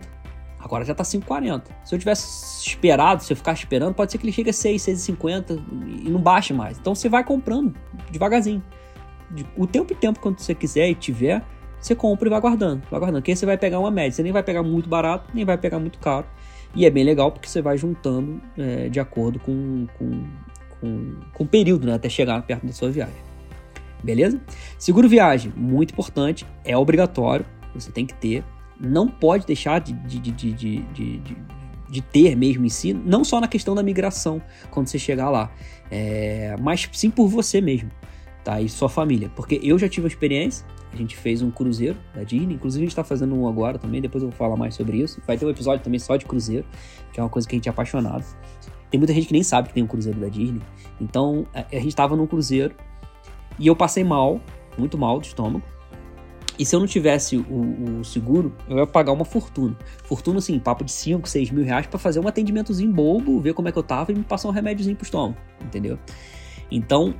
Agora 0.60 0.86
já 0.86 0.93
está 0.93 1.03
5,40. 1.03 1.63
Se 1.84 1.93
eu 1.93 1.99
tivesse 1.99 2.67
esperado, 2.67 3.23
se 3.23 3.34
eu 3.34 3.38
ficar 3.38 3.53
esperando, 3.53 3.95
pode 3.95 4.12
ser 4.12 4.17
que 4.19 4.25
ele 4.25 4.32
chegue 4.32 4.51
a 4.51 4.53
6, 4.53 4.82
6,50 4.82 5.60
e 6.06 6.10
não 6.10 6.19
baixe 6.19 6.53
mais. 6.53 6.77
Então 6.77 6.95
você 6.95 7.10
vai 7.10 7.23
comprando 7.23 7.75
devagarzinho 8.10 8.63
o 9.57 9.65
tempo 9.65 9.93
e 9.93 9.95
tempo 9.95 10.19
quando 10.19 10.39
você 10.39 10.53
quiser 10.53 10.89
e 10.89 10.95
tiver, 10.95 11.43
você 11.79 11.95
compra 11.95 12.27
e 12.27 12.29
vai 12.29 12.39
guardando, 12.39 12.81
vai 12.89 12.99
guardando. 12.99 13.23
Aí 13.27 13.35
você 13.35 13.45
vai 13.45 13.57
pegar 13.57 13.79
uma 13.79 13.91
média, 13.91 14.11
você 14.11 14.23
nem 14.23 14.31
vai 14.31 14.43
pegar 14.43 14.63
muito 14.63 14.87
barato, 14.87 15.29
nem 15.33 15.43
vai 15.43 15.57
pegar 15.57 15.79
muito 15.79 15.99
caro. 15.99 16.25
E 16.75 16.85
é 16.85 16.89
bem 16.89 17.03
legal 17.03 17.31
porque 17.31 17.47
você 17.47 17.61
vai 17.61 17.77
juntando 17.77 18.41
é, 18.57 18.89
de 18.89 18.99
acordo 18.99 19.39
com, 19.39 19.85
com, 19.97 20.23
com, 20.79 21.15
com 21.33 21.43
o 21.43 21.47
período, 21.47 21.85
né, 21.85 21.93
até 21.93 22.09
chegar 22.09 22.41
perto 22.43 22.65
da 22.65 22.73
sua 22.73 22.89
viagem. 22.89 23.21
Beleza? 24.03 24.39
Seguro 24.77 25.07
viagem, 25.07 25.53
muito 25.55 25.91
importante, 25.91 26.45
é 26.65 26.75
obrigatório, 26.75 27.45
você 27.73 27.91
tem 27.91 28.05
que 28.05 28.13
ter. 28.13 28.43
Não 28.79 29.07
pode 29.07 29.45
deixar 29.45 29.79
de, 29.79 29.93
de, 29.93 30.19
de, 30.19 30.31
de, 30.31 30.53
de, 30.53 31.17
de, 31.17 31.37
de 31.89 32.01
ter 32.01 32.35
mesmo 32.35 32.65
em 32.65 32.69
si, 32.69 32.93
não 32.93 33.23
só 33.23 33.39
na 33.39 33.47
questão 33.47 33.75
da 33.75 33.83
migração, 33.83 34.41
quando 34.71 34.87
você 34.87 34.97
chegar 34.97 35.29
lá, 35.29 35.51
é, 35.91 36.55
mas 36.59 36.89
sim 36.91 37.09
por 37.09 37.27
você 37.27 37.61
mesmo 37.61 37.89
tá? 38.43 38.62
E 38.62 38.67
sua 38.67 38.89
família. 38.89 39.32
Porque 39.36 39.60
eu 39.63 39.77
já 39.79 39.88
tive 39.88 40.06
uma 40.06 40.10
experiência, 40.10 40.65
a 40.91 40.95
gente 40.95 41.15
fez 41.15 41.41
um 41.41 41.49
cruzeiro 41.49 41.97
da 42.13 42.23
Disney, 42.23 42.56
inclusive 42.56 42.84
a 42.84 42.88
gente 42.88 42.95
tá 42.95 43.03
fazendo 43.03 43.36
um 43.36 43.47
agora 43.47 43.77
também, 43.77 44.01
depois 44.01 44.23
eu 44.23 44.29
vou 44.29 44.38
falar 44.38 44.56
mais 44.56 44.75
sobre 44.75 44.97
isso. 44.97 45.21
Vai 45.25 45.38
ter 45.38 45.45
um 45.45 45.49
episódio 45.49 45.84
também 45.84 45.99
só 45.99 46.15
de 46.15 46.25
cruzeiro, 46.25 46.65
que 47.12 47.19
é 47.19 47.23
uma 47.23 47.29
coisa 47.29 47.47
que 47.47 47.56
a 47.56 47.58
gente 47.58 47.67
é 47.67 47.71
apaixonado. 47.71 48.25
Tem 48.89 48.99
muita 48.99 49.13
gente 49.13 49.27
que 49.27 49.34
nem 49.34 49.43
sabe 49.43 49.69
que 49.69 49.73
tem 49.73 49.84
um 49.84 49.88
cruzeiro 49.88 50.19
da 50.19 50.27
Disney. 50.27 50.62
Então, 51.01 51.47
a 51.53 51.79
gente 51.79 51.95
tava 51.95 52.15
num 52.15 52.27
cruzeiro 52.27 52.75
e 53.58 53.65
eu 53.65 53.75
passei 53.75 54.03
mal, 54.03 54.39
muito 54.77 54.97
mal 54.97 55.19
do 55.19 55.25
estômago. 55.25 55.63
E 56.58 56.65
se 56.65 56.75
eu 56.75 56.79
não 56.79 56.86
tivesse 56.86 57.38
o, 57.38 57.99
o, 57.99 58.03
seguro, 58.03 58.56
eu 58.69 58.77
ia 58.77 58.86
pagar 58.86 59.12
uma 59.12 59.25
fortuna. 59.25 59.75
Fortuna, 60.03 60.38
assim, 60.38 60.60
papo 60.60 60.84
de 60.84 60.91
5, 60.91 61.27
6 61.27 61.49
mil 61.49 61.65
reais 61.65 61.88
pra 61.88 61.97
fazer 61.97 62.19
um 62.19 62.27
atendimentozinho 62.27 62.91
bobo, 62.91 63.39
ver 63.39 63.56
como 63.56 63.67
é 63.67 63.71
que 63.71 63.79
eu 63.79 63.84
tava 63.84 64.12
e 64.12 64.15
me 64.15 64.23
passar 64.23 64.49
um 64.49 64.51
remédiozinho 64.51 64.95
pro 64.95 65.03
estômago, 65.03 65.38
entendeu? 65.60 65.97
Então, 66.69 67.15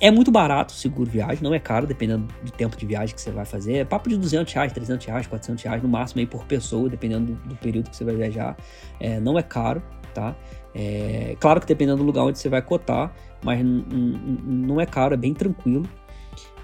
é 0.00 0.10
muito 0.10 0.30
barato 0.30 0.74
o 0.74 0.76
seguro 0.76 1.08
viagem, 1.08 1.42
não 1.42 1.54
é 1.54 1.60
caro, 1.60 1.86
dependendo 1.86 2.26
do 2.42 2.50
tempo 2.50 2.76
de 2.76 2.84
viagem 2.84 3.14
que 3.14 3.20
você 3.20 3.30
vai 3.30 3.44
fazer. 3.44 3.74
É 3.74 3.84
papo 3.84 4.08
de 4.08 4.16
200 4.16 4.52
reais, 4.52 4.72
300 4.72 5.06
reais, 5.06 5.26
400 5.26 5.62
reais 5.62 5.82
no 5.82 5.88
máximo 5.88 6.20
aí 6.20 6.26
por 6.26 6.44
pessoa, 6.44 6.88
dependendo 6.88 7.32
do, 7.32 7.48
do 7.48 7.56
período 7.56 7.90
que 7.90 7.96
você 7.96 8.04
vai 8.04 8.16
viajar. 8.16 8.56
É, 8.98 9.20
não 9.20 9.38
é 9.38 9.42
caro, 9.42 9.82
tá? 10.12 10.36
É, 10.74 11.36
claro 11.38 11.60
que 11.60 11.66
dependendo 11.66 11.98
do 11.98 12.04
lugar 12.04 12.24
onde 12.24 12.38
você 12.38 12.48
vai 12.48 12.60
cotar, 12.60 13.14
mas 13.42 13.64
não 13.64 14.80
é 14.80 14.86
caro, 14.86 15.14
é 15.14 15.16
bem 15.16 15.32
tranquilo. 15.32 15.88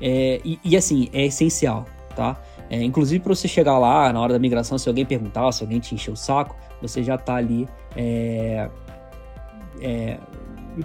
É, 0.01 0.41
e, 0.45 0.59
e, 0.65 0.77
assim, 0.77 1.09
é 1.13 1.25
essencial, 1.25 1.87
tá? 2.17 2.43
É, 2.69 2.83
inclusive 2.83 3.23
para 3.23 3.35
você 3.35 3.47
chegar 3.47 3.79
lá 3.79 4.13
na 4.13 4.21
hora 4.21 4.33
da 4.33 4.39
migração, 4.39 4.77
se 4.79 4.89
alguém 4.89 5.07
perguntar, 5.07 5.51
se 5.53 5.63
alguém 5.63 5.79
te 5.79 5.95
encher 5.95 6.11
o 6.11 6.17
saco, 6.17 6.57
você 6.81 7.03
já 7.03 7.17
tá 7.17 7.37
ali 7.37 7.69
é, 7.97 8.69
é, 9.81 10.19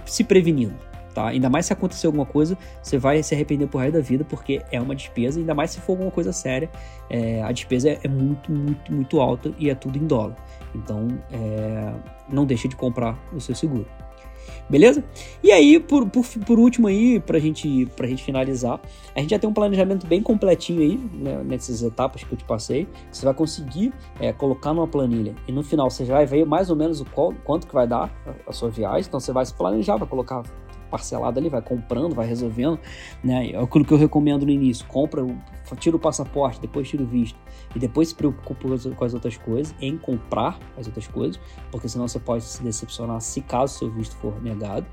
se 0.06 0.24
prevenindo, 0.24 0.76
tá? 1.18 1.30
Ainda 1.30 1.50
mais 1.50 1.66
se 1.66 1.74
acontecer 1.74 2.06
alguma 2.06 2.28
coisa, 2.28 2.56
você 2.80 3.00
vai 3.00 3.24
se 3.24 3.34
arrepender 3.34 3.68
por 3.68 3.80
resto 3.80 3.94
da 3.94 4.02
vida, 4.02 4.24
porque 4.24 4.62
é 4.72 4.80
uma 4.80 4.94
despesa, 4.94 5.40
ainda 5.40 5.56
mais 5.56 5.72
se 5.72 5.82
for 5.82 5.94
alguma 5.94 6.12
coisa 6.12 6.32
séria, 6.32 6.70
é, 7.10 7.42
a 7.42 7.52
despesa 7.52 7.90
é, 7.90 8.08
muito, 8.08 8.52
muito, 8.52 8.94
muito 8.94 9.20
alta 9.20 9.52
e 9.58 9.68
é 9.68 9.74
tudo 9.74 9.98
em 9.98 10.06
dólar. 10.06 10.36
Então, 10.76 11.08
é, 11.32 11.92
não 12.30 12.46
deixe 12.46 12.68
de 12.68 12.76
comprar 12.76 13.18
o 13.34 13.42
seu 13.42 13.56
seguro. 13.56 13.88
Beleza? 14.70 15.04
E 15.42 15.52
aí, 15.52 15.80
por, 15.80 16.08
por, 16.08 16.24
por 16.46 16.60
último 16.60 16.88
aí, 16.88 17.20
pra 17.20 17.40
gente, 17.40 17.88
pra 17.96 18.06
gente 18.06 18.24
finalizar, 18.24 18.80
a 19.16 19.20
gente 19.20 19.32
já 19.32 19.40
tem 19.40 19.50
um 19.50 19.54
planejamento 19.54 20.06
bem 20.06 20.22
completinho 20.22 20.82
aí, 20.82 20.98
né, 21.14 21.42
nessas 21.44 21.82
etapas 21.82 22.24
que 22.24 22.32
eu 22.32 22.38
te 22.38 22.44
passei, 22.44 22.86
que 22.86 23.18
você 23.18 23.26
vai 23.26 23.34
conseguir 23.34 23.92
é, 24.20 24.32
colocar 24.32 24.72
numa 24.72 24.88
planilha. 24.88 25.34
E 25.48 25.52
no 25.52 25.64
final 25.64 25.90
você 25.90 26.06
já 26.06 26.14
vai 26.14 26.28
ver 26.28 26.46
mais 26.46 26.70
ou 26.70 26.76
menos 26.76 27.02
o 27.02 27.06
qual, 27.06 27.34
quanto 27.44 27.66
que 27.66 27.74
vai 27.74 27.88
dar 27.88 28.14
a, 28.24 28.50
a 28.52 28.54
sua 28.54 28.70
viagem. 28.70 29.08
Então 29.08 29.20
você 29.20 29.32
vai 29.32 29.44
se 29.46 29.54
planejar, 29.54 29.98
vai 29.98 30.08
colocar 30.08 30.44
parcelado 30.88 31.40
ali, 31.40 31.50
vai 31.50 31.62
comprando, 31.62 32.16
vai 32.16 32.26
resolvendo, 32.26 32.80
né? 33.24 33.52
É 33.52 33.62
aquilo 33.62 33.86
que 33.86 33.94
eu 33.94 33.98
recomendo 33.98 34.46
no 34.46 34.52
início, 34.52 34.86
compra, 34.88 35.26
tira 35.80 35.96
o 35.96 36.00
passaporte, 36.00 36.60
depois 36.60 36.88
tira 36.88 37.04
o 37.04 37.06
visto 37.06 37.38
e 37.76 37.80
depois 37.80 38.10
se 38.10 38.16
preocupa 38.16 38.68
com 38.96 39.06
as 39.06 39.14
outras 39.14 39.38
coisas, 39.38 39.76
em 39.80 39.98
comprar 39.98 40.58
as 40.78 40.88
outras 40.88 41.08
coisas, 41.08 41.40
porque 41.72 41.88
senão 41.88 42.08
você 42.08 42.20
pode 42.20 42.44
se 42.44 42.64
decepcionar 42.64 43.22
se 43.22 43.42
caso 43.42 43.78
seu 43.78 43.92
visto 43.92 44.16
for 44.18 44.42
negado, 44.42 44.86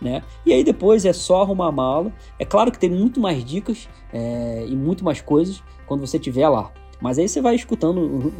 né? 0.00 0.22
E 0.44 0.52
aí 0.52 0.64
depois 0.64 1.04
é 1.04 1.12
só 1.12 1.42
arrumar 1.42 1.68
a 1.68 1.72
mala. 1.72 2.12
É 2.38 2.44
claro 2.44 2.72
que 2.72 2.78
tem 2.78 2.90
muito 2.90 3.20
mais 3.20 3.44
dicas 3.44 3.88
é, 4.12 4.64
e 4.66 4.76
muito 4.76 5.04
mais 5.04 5.20
coisas 5.20 5.62
quando 5.86 6.00
você 6.00 6.16
estiver 6.16 6.48
lá. 6.48 6.72
Mas 7.00 7.18
aí 7.18 7.28
você 7.28 7.40
vai 7.40 7.54
escutando 7.54 8.32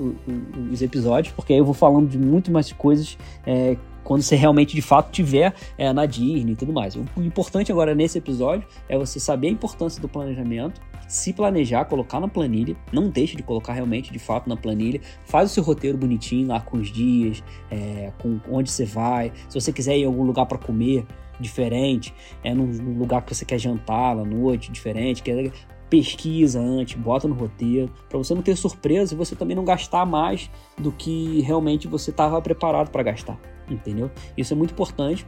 os 0.73 0.81
episódios, 0.81 1.35
porque 1.35 1.53
aí 1.53 1.59
eu 1.59 1.65
vou 1.65 1.75
falando 1.75 2.09
de 2.09 2.19
muito 2.19 2.51
mais 2.51 2.73
coisas 2.73 3.19
é, 3.47 3.77
quando 4.05 4.23
você 4.23 4.37
realmente 4.37 4.75
de 4.75 4.83
fato 4.83 5.11
tiver 5.11 5.55
é, 5.77 5.93
na 5.93 6.07
Disney 6.07 6.53
e 6.53 6.57
tudo 6.57 6.73
mais. 6.73 6.95
O 6.95 7.05
importante 7.19 7.73
agora 7.73 7.95
nesse 7.95 8.19
episódio 8.19 8.69
é 8.89 8.97
você 8.97 9.19
saber 9.19 9.49
a 9.49 9.51
importância 9.51 10.01
do 10.01 10.09
planejamento, 10.09 10.81
se 11.09 11.33
planejar, 11.33 11.85
colocar 11.87 12.21
na 12.21 12.29
planilha, 12.29 12.77
não 12.93 13.09
deixe 13.09 13.37
de 13.37 13.43
colocar 13.43 13.73
realmente 13.73 14.13
de 14.13 14.19
fato 14.19 14.49
na 14.49 14.57
planilha, 14.57 15.01
faz 15.25 15.51
o 15.51 15.55
seu 15.55 15.63
roteiro 15.63 15.97
bonitinho 15.97 16.49
lá 16.49 16.61
com 16.61 16.77
os 16.77 16.91
dias, 16.93 17.43
é, 17.71 18.13
com 18.19 18.39
onde 18.51 18.71
você 18.71 18.85
vai, 18.85 19.33
se 19.49 19.61
você 19.61 19.73
quiser 19.73 19.97
ir 19.97 20.03
em 20.03 20.07
algum 20.07 20.25
lugar 20.25 20.47
para 20.47 20.59
comer 20.59 21.07
diferente, 21.41 22.15
é 22.43 22.55
num, 22.55 22.71
lugar 22.99 23.23
que 23.23 23.35
você 23.35 23.45
quer 23.45 23.59
jantar 23.59 24.17
à 24.17 24.25
noite 24.25 24.71
diferente, 24.71 25.23
quer 25.23 25.51
pesquisa 25.91 26.61
antes, 26.61 26.99
bota 27.01 27.29
no 27.29 27.35
roteiro, 27.35 27.93
para 28.09 28.19
você 28.19 28.35
não 28.35 28.43
ter 28.43 28.57
surpresa 28.57 29.15
e 29.15 29.17
você 29.17 29.37
também 29.37 29.55
não 29.55 29.65
gastar 29.65 30.05
mais 30.05 30.51
do 30.79 30.91
que 30.91 31.41
realmente 31.43 31.87
você 31.87 32.11
estava 32.11 32.41
preparado 32.41 32.91
para 32.91 33.03
gastar 33.03 33.54
entendeu? 33.69 34.11
Isso 34.37 34.53
é 34.53 34.57
muito 34.57 34.73
importante. 34.73 35.27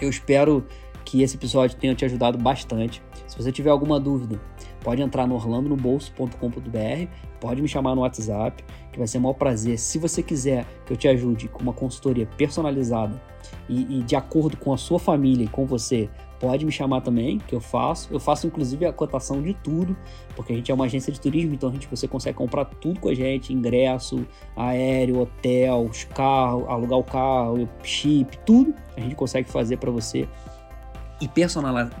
Eu 0.00 0.08
espero 0.08 0.66
que 1.04 1.22
esse 1.22 1.36
episódio 1.36 1.76
tenha 1.76 1.94
te 1.94 2.04
ajudado 2.04 2.38
bastante. 2.38 3.02
Se 3.26 3.36
você 3.36 3.50
tiver 3.50 3.70
alguma 3.70 3.98
dúvida, 3.98 4.40
pode 4.82 5.02
entrar 5.02 5.26
no 5.26 5.34
orlandonobolso.com.br, 5.34 7.10
pode 7.40 7.62
me 7.62 7.68
chamar 7.68 7.94
no 7.94 8.02
WhatsApp, 8.02 8.64
que 8.92 8.98
vai 8.98 9.06
ser 9.06 9.18
um 9.18 9.22
maior 9.22 9.34
prazer. 9.34 9.78
Se 9.78 9.98
você 9.98 10.22
quiser 10.22 10.66
que 10.86 10.92
eu 10.92 10.96
te 10.96 11.08
ajude 11.08 11.48
com 11.48 11.62
uma 11.62 11.72
consultoria 11.72 12.26
personalizada 12.26 13.20
e, 13.68 13.98
e 13.98 14.02
de 14.02 14.16
acordo 14.16 14.56
com 14.56 14.72
a 14.72 14.76
sua 14.76 14.98
família 14.98 15.44
e 15.44 15.48
com 15.48 15.66
você, 15.66 16.08
pode 16.42 16.66
me 16.66 16.72
chamar 16.72 17.02
também, 17.02 17.38
que 17.38 17.54
eu 17.54 17.60
faço. 17.60 18.12
Eu 18.12 18.18
faço 18.18 18.48
inclusive 18.48 18.84
a 18.84 18.92
cotação 18.92 19.40
de 19.40 19.54
tudo, 19.54 19.96
porque 20.34 20.52
a 20.52 20.56
gente 20.56 20.72
é 20.72 20.74
uma 20.74 20.86
agência 20.86 21.12
de 21.12 21.20
turismo, 21.20 21.54
então 21.54 21.68
a 21.68 21.72
gente, 21.72 21.86
você 21.86 22.08
consegue 22.08 22.36
comprar 22.36 22.64
tudo 22.64 22.98
com 22.98 23.08
a 23.08 23.14
gente: 23.14 23.52
ingresso, 23.52 24.26
aéreo, 24.56 25.20
hotel, 25.20 25.88
carro, 26.12 26.68
alugar 26.68 26.98
o 26.98 27.04
carro, 27.04 27.68
chip, 27.84 28.36
tudo 28.44 28.74
a 28.96 29.00
gente 29.00 29.14
consegue 29.14 29.48
fazer 29.48 29.76
para 29.76 29.90
você 29.90 30.28
e 31.20 31.28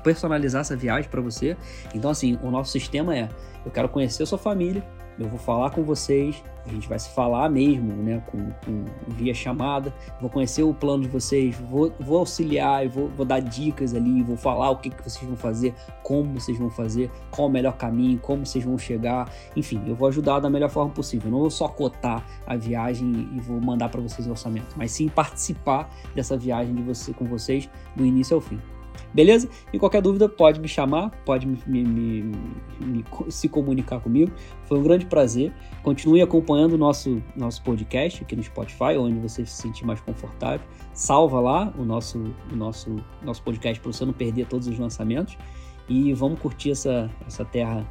personalizar 0.02 0.62
essa 0.62 0.76
viagem 0.76 1.08
para 1.08 1.20
você. 1.20 1.56
Então, 1.94 2.10
assim, 2.10 2.36
o 2.42 2.50
nosso 2.50 2.72
sistema 2.72 3.16
é: 3.16 3.28
eu 3.64 3.70
quero 3.70 3.88
conhecer 3.88 4.24
a 4.24 4.26
sua 4.26 4.38
família, 4.38 4.84
eu 5.18 5.28
vou 5.28 5.38
falar 5.38 5.70
com 5.70 5.82
vocês, 5.82 6.42
a 6.64 6.70
gente 6.70 6.88
vai 6.88 6.98
se 6.98 7.10
falar 7.10 7.48
mesmo, 7.50 7.92
né, 8.02 8.22
com, 8.26 8.38
com 8.64 8.84
via 9.08 9.34
chamada, 9.34 9.92
vou 10.20 10.30
conhecer 10.30 10.62
o 10.62 10.72
plano 10.72 11.02
de 11.02 11.08
vocês, 11.08 11.56
vou, 11.56 11.92
vou 11.98 12.18
auxiliar, 12.18 12.88
vou, 12.88 13.08
vou 13.08 13.26
dar 13.26 13.40
dicas 13.40 13.94
ali, 13.94 14.22
vou 14.22 14.36
falar 14.36 14.70
o 14.70 14.76
que, 14.76 14.90
que 14.90 15.02
vocês 15.02 15.24
vão 15.26 15.36
fazer, 15.36 15.74
como 16.02 16.40
vocês 16.40 16.58
vão 16.58 16.70
fazer, 16.70 17.10
qual 17.30 17.48
o 17.48 17.50
melhor 17.50 17.76
caminho, 17.76 18.18
como 18.18 18.46
vocês 18.46 18.64
vão 18.64 18.78
chegar, 18.78 19.30
enfim, 19.56 19.82
eu 19.86 19.94
vou 19.94 20.08
ajudar 20.08 20.40
da 20.40 20.48
melhor 20.48 20.70
forma 20.70 20.90
possível. 20.90 21.28
Eu 21.28 21.32
não 21.32 21.40
vou 21.40 21.50
só 21.50 21.68
cotar 21.68 22.24
a 22.46 22.56
viagem 22.56 23.28
e 23.34 23.40
vou 23.40 23.60
mandar 23.60 23.88
para 23.88 24.00
vocês 24.00 24.26
o 24.26 24.30
orçamento, 24.30 24.74
mas 24.76 24.92
sim 24.92 25.08
participar 25.08 25.90
dessa 26.14 26.36
viagem 26.36 26.74
de 26.74 26.82
você 26.82 27.12
com 27.12 27.24
vocês 27.24 27.68
do 27.96 28.04
início 28.04 28.34
ao 28.34 28.40
fim. 28.40 28.60
Beleza? 29.12 29.48
E 29.72 29.78
qualquer 29.78 30.02
dúvida 30.02 30.28
pode 30.28 30.60
me 30.60 30.68
chamar, 30.68 31.10
pode 31.24 31.46
me, 31.46 31.58
me, 31.66 32.32
me, 32.80 33.04
se 33.28 33.48
comunicar 33.48 34.00
comigo. 34.00 34.32
Foi 34.64 34.78
um 34.78 34.82
grande 34.82 35.06
prazer. 35.06 35.52
Continue 35.82 36.22
acompanhando 36.22 36.74
o 36.74 36.78
nosso, 36.78 37.22
nosso 37.36 37.62
podcast 37.62 38.22
aqui 38.22 38.36
no 38.36 38.42
Spotify, 38.42 38.96
onde 38.98 39.18
você 39.18 39.44
se 39.44 39.62
sentir 39.62 39.84
mais 39.84 40.00
confortável. 40.00 40.66
Salva 40.94 41.40
lá 41.40 41.72
o 41.78 41.84
nosso, 41.84 42.22
o 42.50 42.56
nosso, 42.56 42.96
nosso 43.22 43.42
podcast 43.42 43.80
para 43.80 43.92
você 43.92 44.04
não 44.04 44.12
perder 44.12 44.46
todos 44.46 44.66
os 44.68 44.78
lançamentos. 44.78 45.36
E 45.88 46.12
vamos 46.14 46.38
curtir 46.38 46.70
essa, 46.70 47.10
essa 47.26 47.44
terra 47.44 47.86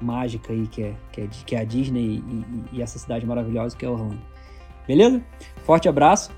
mágica 0.00 0.52
aí 0.52 0.66
que 0.66 0.82
é, 0.82 0.94
que 1.12 1.20
é, 1.22 1.26
que 1.26 1.56
é 1.56 1.60
a 1.60 1.64
Disney 1.64 2.22
e, 2.26 2.74
e, 2.74 2.78
e 2.78 2.82
essa 2.82 2.98
cidade 2.98 3.26
maravilhosa 3.26 3.76
que 3.76 3.84
é 3.84 3.88
Orlando. 3.88 4.20
Beleza? 4.86 5.22
Forte 5.64 5.88
abraço. 5.88 6.30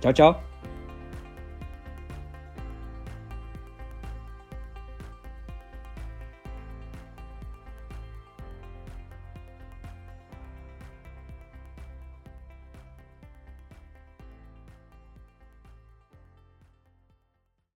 Tchau, 0.00 0.12
tchau. 0.12 0.51